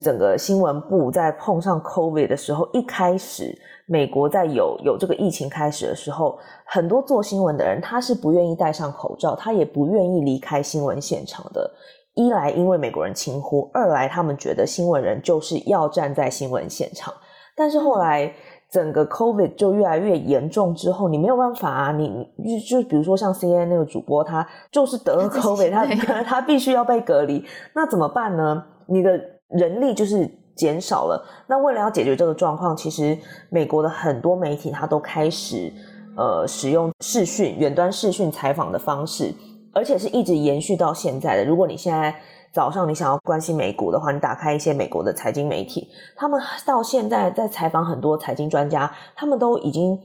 [0.00, 3.56] 整个新闻部在碰上 COVID 的时候，一开始
[3.86, 11.70] 美国在有有这个疫情开始的时候，很多做新闻的人他是不愿意戴上口罩，他也不愿意离开新闻现场的。
[12.14, 17.12] 一来因为美国人轻忽，二来他们觉得新闻人就是要站在新闻现场。
[17.56, 18.32] 但是后来
[18.70, 25.86] 整个 COVID 就越来越严重之后，你没有办法啊，你你就就比如说像 CNN 那个主播，他就是得了 COVID，他
[26.22, 27.44] 他必须要被隔离，
[27.74, 28.64] 那怎么办呢？
[28.86, 31.24] 你的人力就是减少了。
[31.48, 33.16] 那为了要解决这个状况，其实
[33.50, 35.72] 美国的很多媒体他都开始
[36.16, 39.32] 呃使用视讯、远端视讯采访的方式。
[39.74, 41.44] 而且是一直延续到现在的。
[41.44, 42.14] 如果你现在
[42.52, 49.98] 早上你想要关心美股的话，你打开一些美国的财经媒体，他们到现在在采访很多财经专家，他们都已经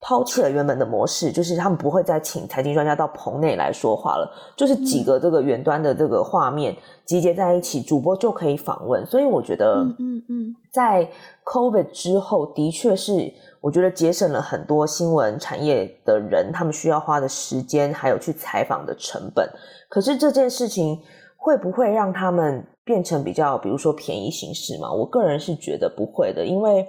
[0.00, 9.04] 抛弃了原本的模式，就是他们不会再请财经专家到棚内来说话了，就是几个这个远端的这个画面集结在一起，主播就可以访问。
[9.06, 11.10] 所以我觉得，嗯嗯，在
[11.44, 13.32] COVID 之后，的确是。
[13.64, 19.48] 我觉得节省了很多新闻产业的人，他们需要花的时间，还有去采访的成本。
[19.88, 21.00] 可是这件事情
[21.34, 24.92] 会不会让他们变成比较，比如说便宜行事嘛？
[24.92, 26.86] 我个人是觉得不会的，因为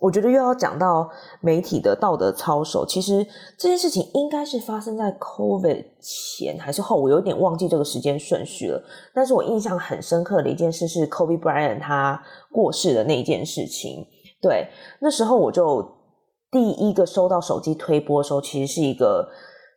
[0.00, 1.08] 我觉得又要讲到
[1.40, 2.84] 媒体的道德操守。
[2.84, 3.26] 其实
[3.56, 8.84] 这件事情应该是发生在 COVID 前还是后，我有点忘记这个时间顺序了。
[9.14, 12.22] 但是我印象很深刻的一件事是 Kobe Bryant 他
[12.52, 14.06] 过世的那件事情。
[14.42, 14.68] 对，
[15.00, 15.96] 那时候我就。
[16.50, 19.28] 第一个收到手机推播的时候，其实是一个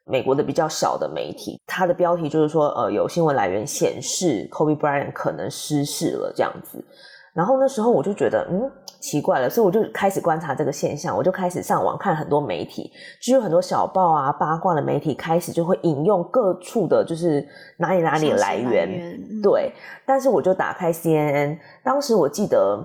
[0.06, 6.84] 美国的比较小的媒体，它的标题就是说，呃，有新闻来源显示 Kobe Bryant 可能失事了这样子。
[7.34, 8.70] 然后那时候我就觉得，嗯，
[9.02, 12.92] 奇怪了，所以我就开始观察这个现象，我就开始上网看很多媒体，
[13.22, 17.46] 就有很多小报啊、八卦的媒体开始就会引用各处的，就是
[17.78, 19.74] 哪里哪里的来源，来源嗯、对。
[20.06, 22.82] 但是我就打开 CNN，当时我记得。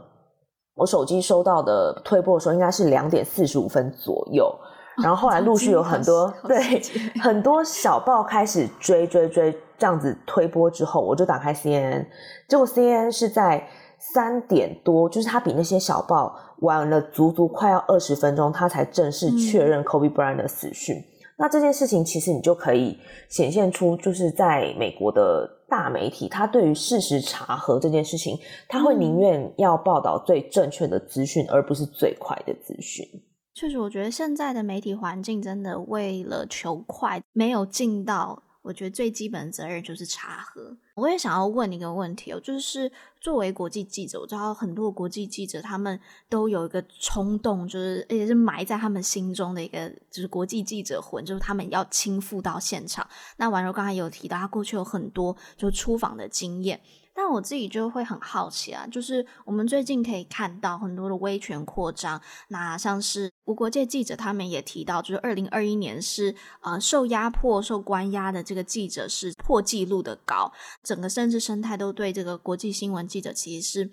[0.77, 4.55] 我手机收到的推播的时候，应该是两点四十五分左右，
[5.03, 6.81] 然后后来陆续有很多对
[7.21, 12.07] 很多小报开始追追追这样子推播之后，我就打开 CNN，
[12.47, 13.67] 结果 CNN 是在
[13.99, 20.97] 三点多，就是他比那些小报晚了足足快要二十分钟，他才正式确认 Kobe Bryant 的死讯。
[20.97, 33.07] 嗯那这件事情其实你就可以显现出，就是在美国的大媒体，他对于事实查核这件事情，他会宁愿要报道最正确的资讯，而不是最快的资讯。
[33.55, 38.43] 确实，我觉得现在的媒体环境真的为了求快，没有尽到。
[38.67, 40.77] 我觉得最基本的责任就是查核。
[40.97, 42.91] 我也想要问你一个问题哦，就是
[43.21, 53.07] 作为国际记者，我知道很多国际记者他们都有一个冲动，就是而且是埋在他们心中的一个，就是国际记者魂，就是他们要亲赴到现场。
[53.37, 56.81] 那婉柔刚才有提到，他过去有很多就出访的经验。
[57.17, 70.53] 但我自己就会很好奇啊，就是我们最近可以看到很多的威权扩张，那像是无国界记者他们也提到，就是二零二一年是呃受压迫、受关押的这个记者是破纪录的高，
[70.83, 73.91] 整个政治生态都对这个国际新闻记者其实是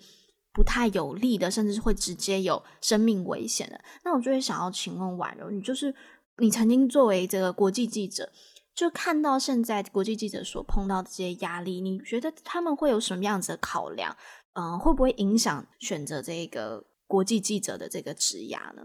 [0.52, 3.80] 不太有利的，甚至是会直接有生命危险的。
[4.04, 5.94] 那我就会想要请问婉柔，你就是
[6.36, 8.30] 你曾经作为这个国际记者。
[8.74, 14.16] 就看到现在国际记者所碰到的这些压力，你觉得他们会有什么样子的考量？
[14.54, 18.82] 嗯、会不会影响选择这个国际记者的这个职涯呢？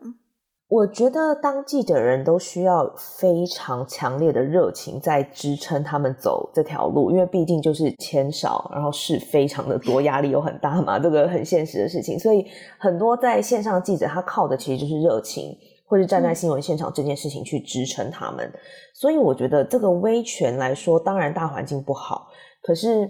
[0.67, 12.19] 我觉得当记者人都需要非常强烈的热情在支撑他们走这条路，因为毕竟就是钱少，然后事非常的多，压力又很大嘛，这个很现实的事情。
[12.19, 12.45] 所以
[12.77, 15.57] 很多在线上记者，他靠的其实就是热情。
[15.89, 18.47] 或是站在新闻现场这件事情去支撑他们，
[18.93, 22.27] 所以我觉得这个威权来说，当然大环境不好，
[22.61, 23.09] 可是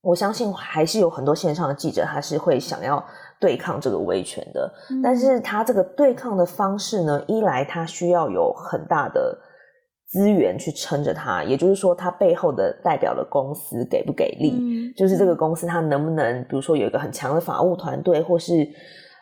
[0.00, 3.04] 我相信还是有很多线上的记者，他是会想要
[3.38, 4.72] 对抗这个威权的。
[5.02, 9.38] 但是他这个对抗的方式呢，一来他需要有很大的
[10.06, 18.66] 资源去撑着他，也就是说，他背后的代表的公司给不给力，就是这个公司他能不能，比如说有一个很强的法务团队，或是。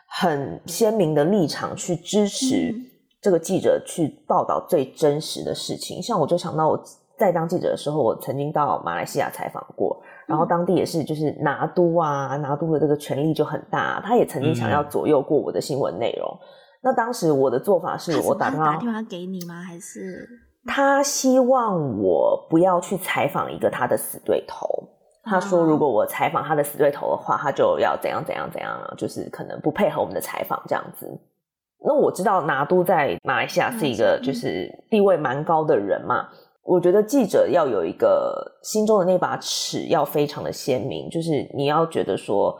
[0.07, 2.73] 很鲜明的立场去支持
[3.21, 6.01] 这个记者去报道最真实的事情。
[6.01, 6.83] 像我就想到我
[7.17, 16.39] 在当记者的时候，我曾经到马来西亚采访过，然后当地也是就是拿督啊，拿督的这个权力就很大，他也曾经想要左右过我的新闻内容。
[16.81, 19.61] 那当时我的做法是我打电话打电话给你吗？
[19.61, 20.27] 还是
[20.65, 24.67] 他希望我不要去采访一个他的死对头？
[25.29, 31.07] 他说：“如果我采访他的死对头的话，他就要怎样怎样怎样，就是可能不配合我们的采访这样子。
[31.85, 36.27] 那我知道拿督在马来西亚是一个就是地位蛮高的人嘛。
[36.63, 42.59] 我觉得记者要有一个心中的那把尺要非常的鲜明，就是你要觉得说，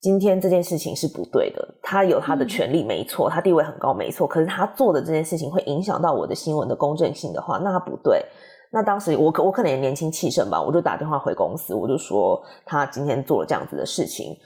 [0.00, 8.24] 今天这件事情是不对的，他有他的权利没错，他地位很高没错，可是他做的这件事情会影响到我的新闻的公正性的话，那他不对。
[8.70, 14.36] 那当时我可我可能也年轻气盛吧，我就打电话回公司，我就说他今天做了这样子的事情，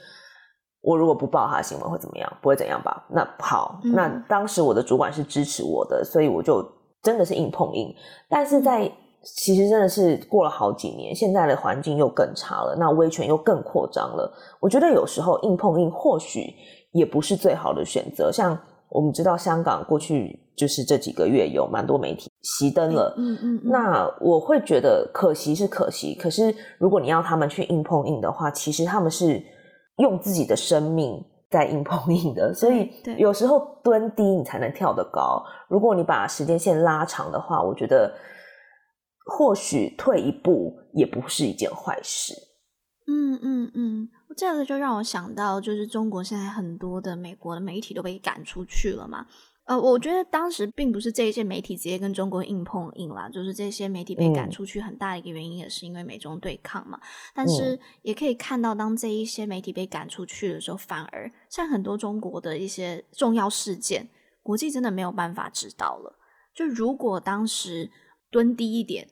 [0.81, 2.37] 我如果不报他的新闻会怎么样？
[2.41, 3.05] 不会怎样吧？
[3.09, 6.63] 那好，那当时我的主管是支持我的，所以我就
[7.01, 7.93] 真的是硬碰硬。
[8.29, 8.89] 但是在
[9.23, 14.31] 其实真的是过了好几年，现在的环境又更差了，那威权又更扩张了。
[14.59, 16.53] 我觉得有时候硬碰硬或许
[16.93, 18.31] 也不是最好的选择。
[18.31, 18.57] 像
[18.91, 26.13] 我们知道，香港过去就是这几个月有蛮多媒体熄灯了，嗯嗯，嗯，那我会觉得可惜是可惜。
[26.13, 29.41] 可是如果你要他们去硬碰硬的话，其实他们是
[29.97, 32.53] 用自己的生命在硬碰硬的。
[32.53, 35.43] 所以有时候蹲低你才能跳得高。
[35.69, 38.13] 如果你把时间线拉长的话，我觉得。
[39.37, 42.33] 或许退一步也不是一件坏事。
[43.07, 49.25] 嗯嗯嗯，这个就让我想到，就是中国现在很多的美国的媒体都被赶出去了嘛。
[49.65, 56.99] 呃，我觉得当时并不是这些媒体直接跟中国硬碰硬啦，就是这些媒体被赶出去很大的一个原因也是因为美中对抗嘛。
[57.33, 64.09] 但是也可以看到，当这一些媒体被赶出去的时候，反而像很多中国的一些重要事件，
[64.41, 66.17] 国际真的没有办法知道了。
[66.53, 67.91] 就如果当时
[68.29, 69.07] 蹲低一点。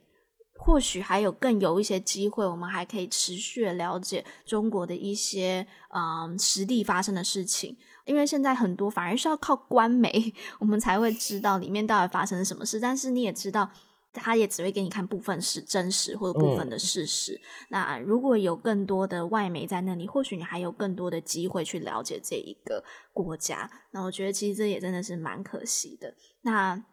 [0.62, 7.78] 或许还有更有一些机会，我们还可以持续的了解中国的一些嗯实地发生的事情。
[8.06, 12.78] 因为现在很多反而是要靠官媒，我们才会知道里面到底发生了什么事。
[12.78, 13.72] 但是你也知道，
[14.12, 17.36] 他也只会给你看部分是真实或者部分的事实。
[17.36, 17.42] 嗯。
[17.70, 22.84] 那如果有更多的外媒在那里，或许你还有更多的机会去了解这一个
[23.14, 23.72] 国家。
[23.92, 26.14] 那我觉得其实这也真的是蛮可惜的。
[26.42, 26.84] 那。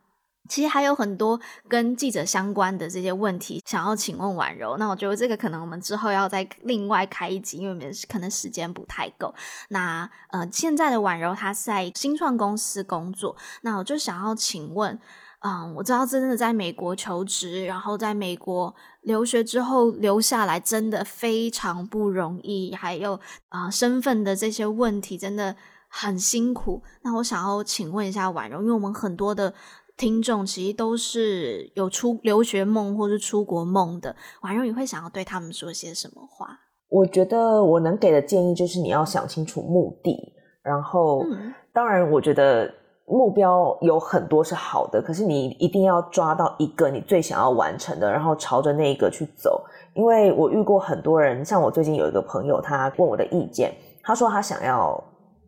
[0.49, 4.76] 其实还有很多跟记者相关的这些问题，想要请问婉柔。
[4.76, 9.34] 那我觉得这个可能我们之后要再另外开一集，因为可能时间不太够。
[9.68, 14.99] 那呃，现在的婉柔她在新创公司工作，那我就想要请问，
[15.40, 23.18] 嗯，我知道真的在美国求职，然后在美国留学之后留下来，真的非常不容易，还有
[23.49, 25.57] 啊、身份的这些问题真的
[25.88, 26.82] 很辛苦。
[27.03, 29.55] 那我想要请问一下婉柔，因为我们很多的。
[29.97, 36.59] 听众其实都是有出留学梦或是出国梦的，婉柔你会想要对他们说些什么话？
[36.88, 42.70] 我觉得我能给的建议就是你要想清楚目的，然后，嗯、当然我觉得
[43.07, 49.64] 目标有很多是好的，可是你一定要抓到一个你最想要完成的，然后朝着那一个去走。
[49.94, 55.03] 因为我遇过很多人，像我最近有一个朋友，他问我的意见，他说他想要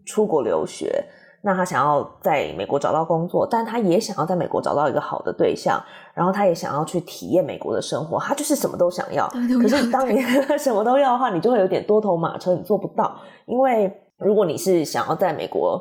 [0.07, 1.05] 出国留学。
[1.41, 5.81] 那他想要在美国找到工作，但他也想要在美国找到一个好的对象，
[6.13, 9.29] 然后他也想要去体验美国的生活，他就是什么都想要。
[9.29, 10.21] 可是当你
[10.59, 13.17] 什么都要的话，你就会有点多头马车，你做不到。
[13.47, 15.81] 因为如果你是想要在美国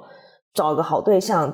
[0.53, 1.51] 找一个好对象，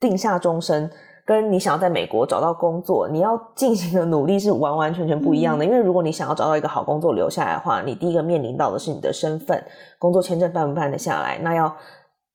[0.00, 0.90] 定下终身，
[1.26, 5.64] 跟你想要在美国找到工作，你要进行的努力是完完全全不一样的。
[5.64, 5.66] 嗯。
[5.66, 9.62] 因为如果你想要找到一个好工作留下来的话，你第一个面临到的是你的身份，
[9.98, 11.76] 工作签证办不办得下来，那要。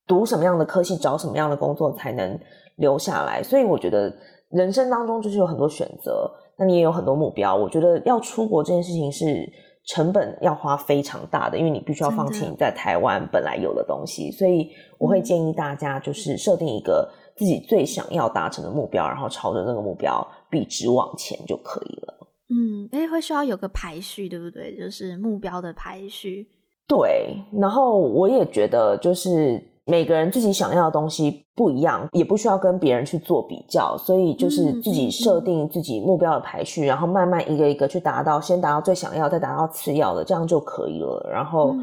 [0.06, 2.38] 读什么样的科系，找什么样的工作才能
[2.76, 3.42] 留下来？
[3.42, 4.14] 所以我觉得
[4.50, 7.56] 人生当中就是有很多选择，那你也有很多目标。
[7.56, 9.50] 我觉得要出国这件事情是
[9.86, 14.32] 成本要花非常大的，因为你必须要放弃你在台湾本来有的东西。
[14.32, 22.14] 所以我会建议大家就是设定一个自己最想要达成的目标，然后朝着那个目标笔直往前就可以了。
[22.50, 24.76] 嗯，因为会需要有个排序，对不对？
[24.78, 26.48] 就是目标的排序。
[26.88, 29.72] 对，然后我也觉得就是。
[29.86, 41.30] 每个人自己想要的东西不一样，也不需要跟别人去做比较，所以就是自己设定自己目标的排序，然后慢慢一个一个去达到，先达到最想要，再达到次要的，这样就可以了。
[41.30, 41.76] 然后，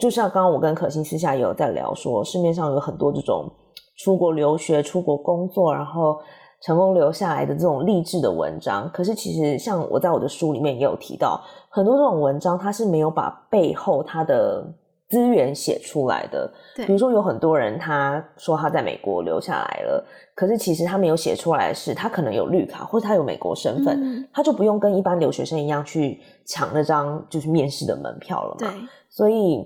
[0.00, 3.48] 就像刚刚我跟可心私下也有在聊说，市面上有很多这种
[3.96, 6.18] 出国留学、出国工作，然后
[6.62, 8.90] 成功留下来的这种励志的文章。
[8.92, 14.66] 可是其实像我在我的书里面也有提到，很多这种文章它是没有把背后它的。
[15.08, 20.04] 资源写出来的，比如说有很多人他说他在美国留下来了，
[20.34, 28.70] 可是其实他没有写出来的是他可能有绿卡或者他有美国身份，嗯，他就不用跟一般留学生一样去抢那张就是面试的门票了嘛。
[28.70, 29.64] 对，所以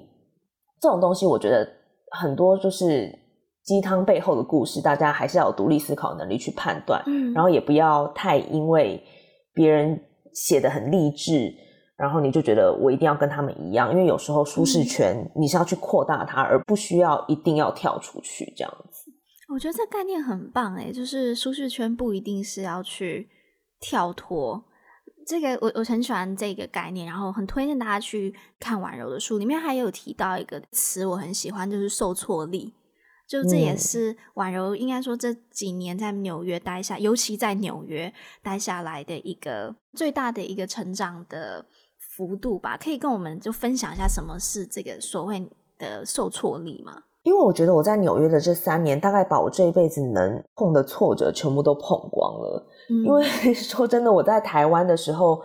[0.79, 1.67] 这种东西我觉得
[2.11, 3.11] 很多就是
[3.65, 9.03] 鸡汤背后的故事，大家还是要有独立思考能力去判断，嗯，然后也不要太因为
[9.55, 9.99] 别人
[10.35, 11.51] 写的很励志。
[12.01, 19.13] 然后你就觉得我一定要跟他们一样，因为有时候舒适圈你是要去扩大它，而不需要一定要跳出去这样子。
[19.53, 23.29] 我觉得这概念很棒诶，就是舒适圈不一定是要去
[23.79, 24.65] 跳脱。
[25.27, 32.73] 这个我我很喜欢这个概念，然后很推荐大家去看婉柔的书，里面还有提到一个词我很喜欢，就是受挫力。
[33.29, 38.13] 就这也是婉柔应该说这几年在纽约待下，尤其在纽约
[38.43, 41.65] 待下来的一个最大的一个成长的
[42.27, 42.77] 幅度吧。
[42.77, 45.49] 可以跟我们就分享一下什么是这个所谓
[45.79, 46.93] 的受挫力吗？
[47.23, 52.67] 因为我觉得我在纽约的这三年，大概把我这一辈子能碰的挫折全部都碰光了。
[52.89, 53.23] 嗯、因为
[53.53, 55.39] 说真的，我在台湾的时候，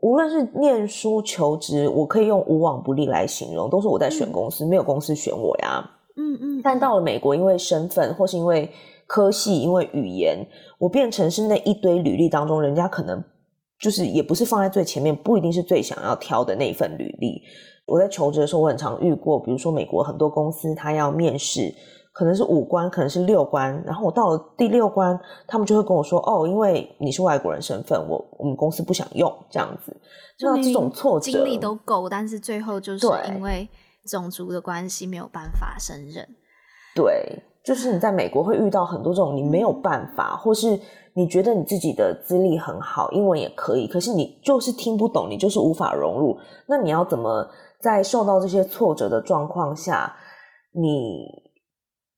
[0.00, 5.90] 无论是念书、求职，我可以用无往不利来形容，都是我在选公司，嗯、没有公司选我呀。
[6.16, 6.60] 嗯嗯。
[6.62, 8.68] 但到了美国，因为身份，或是因为
[9.06, 10.44] 科系，因为语言，
[10.78, 13.22] 我变成是那一堆履历当中，人家可能
[13.82, 17.42] 就是也不是放在最前面，不一定是最想要挑的那一份履历。
[17.84, 21.74] 我在求职的时候，我很常遇过，比如说美国很多公司，他要面试，
[22.12, 25.18] 可能是五关，可能是六关，然后我到了第六关，
[25.48, 29.94] 他们就会跟我说：“哦，因为你是外国人身份，我我们公司不想用这样子。”
[30.38, 33.68] 就这种挫折，经历都够，但是最后就是因为
[34.06, 36.26] 种族的关系没有办法胜任。
[36.94, 40.78] 对，就是你在美国会遇到很多这种你没有办法，或是
[41.14, 47.48] 你觉得你自己的资历很好，英文也可以，可是你就是听不懂，你就是无法融入，那你要怎么？
[47.80, 50.14] 在受到这些挫折的状况下，
[50.72, 51.26] 你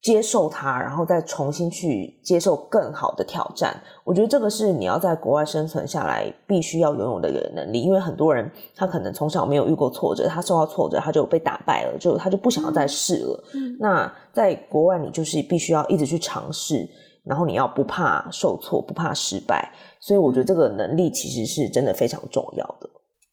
[0.04, 3.74] 接受它，然后再重新去接受更好的挑战。
[4.04, 7.80] 我觉得这个是你要在国外生存下来必须要拥有的一个能力。
[7.80, 13.44] 因为很多人他可能从小没有遇过挫折，他受到挫折他就被打败了，就他就不想要再试了。
[13.54, 13.78] 嗯。
[13.80, 16.86] 那在国外，你就是必须要一直去尝试，
[17.24, 19.72] 然后你要不怕受挫，不怕失败。
[20.00, 22.90] 所以我觉得这个能力其实是真的非常重要的。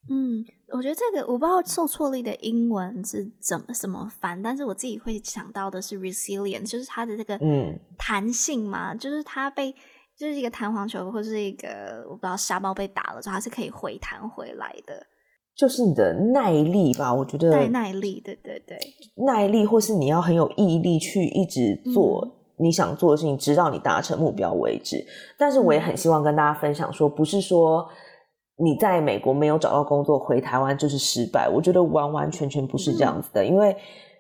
[0.10, 0.42] 嗯。
[0.74, 9.72] 我觉得这个我不知道受挫力的英文是怎么怎么翻，但是我自己会想到的是 resilient，就是它的这个嗯弹性嘛，嗯、就是它被
[10.18, 15.06] 就是一个弹簧球或是一个我不知道沙包被打了之后，它是可以回弹回来的，
[15.56, 17.14] 就是你的耐力吧？
[17.14, 18.78] 我觉得耐耐力，对对对，
[19.26, 22.26] 耐力或是你要很有毅力去一直做
[22.58, 25.06] 你想做的事情，嗯、直到你达成目标为止。
[25.38, 27.90] 但是我也很希望跟大家分享说，不是说。
[28.58, 31.50] 你在美国没有找到工作，回台湾就是失败。
[31.50, 33.76] 我觉得完完全全不是这样子的，嗯、因为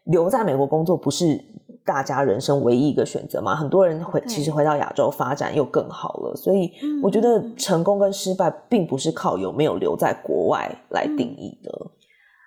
[0.06, 1.40] 留在美国工作不是
[1.86, 3.56] 大家人生唯一一个选择嘛。
[3.56, 6.72] 很多人回其实回到亚洲发展又更好了，所以
[7.03, 11.72] 我觉得成功跟失败并不是靠有没有留在国外来定义的。
[11.72, 11.90] 嗯、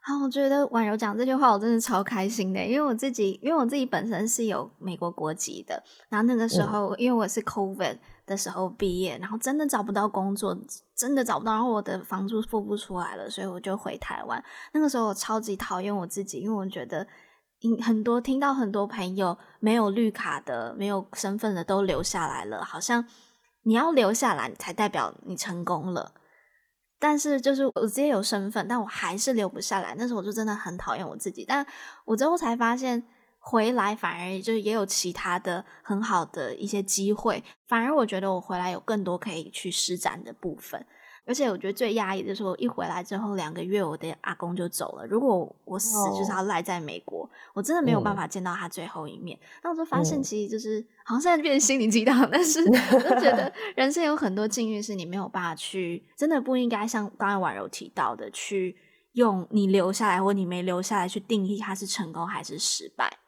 [0.02, 10.56] 好，我觉得婉柔讲这句话我真的超开心的，因为我自己因为我自己本身是有美国国籍的，然后那个时候、嗯、因为我是 COVID 的时候毕业，然后真的找不到工作。
[10.96, 14.40] 真的找不到，然后我的房租付不出来了，所以我就回台湾。
[14.72, 17.04] 那个时候我超级讨厌我自己，因为我觉得，
[17.82, 23.04] 很多听到很多朋友没有绿卡的、没有身份的都留下来了，好像
[23.64, 26.12] 你要留下来才代表你成功了。
[27.00, 29.96] 但是就是我直接有身份，但我还是留不下来。
[29.98, 31.66] 那时候我就真的很讨厌我自己，但
[32.04, 33.04] 我之后才发现。
[33.46, 40.82] 回来反而就是也有其他的很好的一些机会，反而我觉得我回来有更多可以去施展的部分，
[41.26, 49.38] 而且我觉得最压抑的是我一回来之后两个月我的阿公就走了，如果我死就是要赖在美国，我真的没有办法见到他最后一面。
[49.62, 58.74] 那、嗯、我就发现其实就是好像现在变成心灵鸡汤，但是我就觉得 人生有很多境遇是你没有办法去，真的不应该像刚才婉柔提到的去
[59.12, 63.18] 用你留下来或你没留下来去定义他是成功还是失败。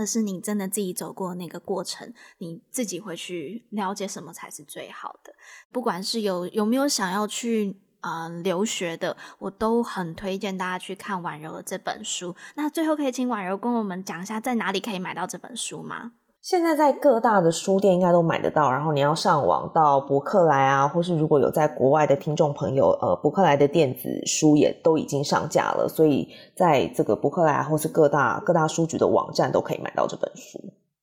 [0.00, 5.34] 可是你真的自己走过那个过程，你自己会去了解什么才是最好的。
[5.70, 12.34] 不管是有有没有想要去嗯、留学的，我都很推荐大家去看婉柔的这本书。
[12.54, 16.12] 那最后可以请婉柔跟我们讲一下，在哪里可以买到这本书吗？
[16.42, 26.26] 现在在各大的书店应该都买得到，然后你要上网到博客来啊，或是如果有在国外的听众朋友，呃，博客来的电子书也都已经上架了，所以
[26.56, 30.58] 在这个博客来或是各大各大书局的网站都可以买到这本书。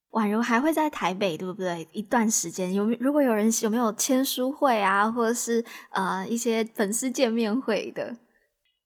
[0.09, 1.87] 婉柔还会在台北，对不对？
[1.91, 8.15] 一段时间有，如果有人有没有签书会啊，或者是呃一些粉丝见面会的？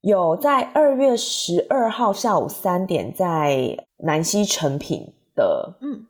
[0.02, 6.08] 有，在二月十二号下午三点，在南溪成品的嗯。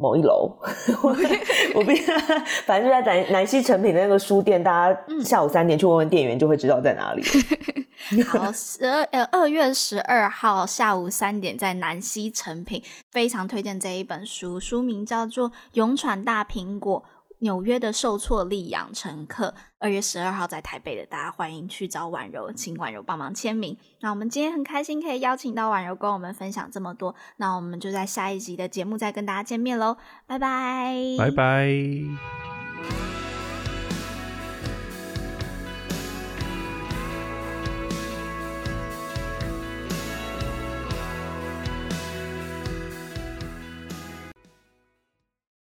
[0.00, 0.50] 某一楼，
[1.04, 1.16] 我
[1.74, 1.94] 我必
[2.64, 7.22] 反正就在南南西成品的那个书店，大家下午三点去问问店员，就会知道在哪里。
[8.26, 12.82] 好，十二呃二月十二号下午三点在南西成品，
[13.12, 17.04] 非常推荐这一本书，书名叫做《勇闯大苹果》。
[17.40, 23.76] 纽约的受挫力养乘客，二月十二号在台北的，大家欢迎去找婉柔，请婉柔帮忙签名。
[24.00, 29.96] 那我们今天很开心可以邀请到婉柔跟我们分享这么多，那我们就在下一集的节目再跟大家见面喽，
[30.26, 31.70] 拜拜，拜拜。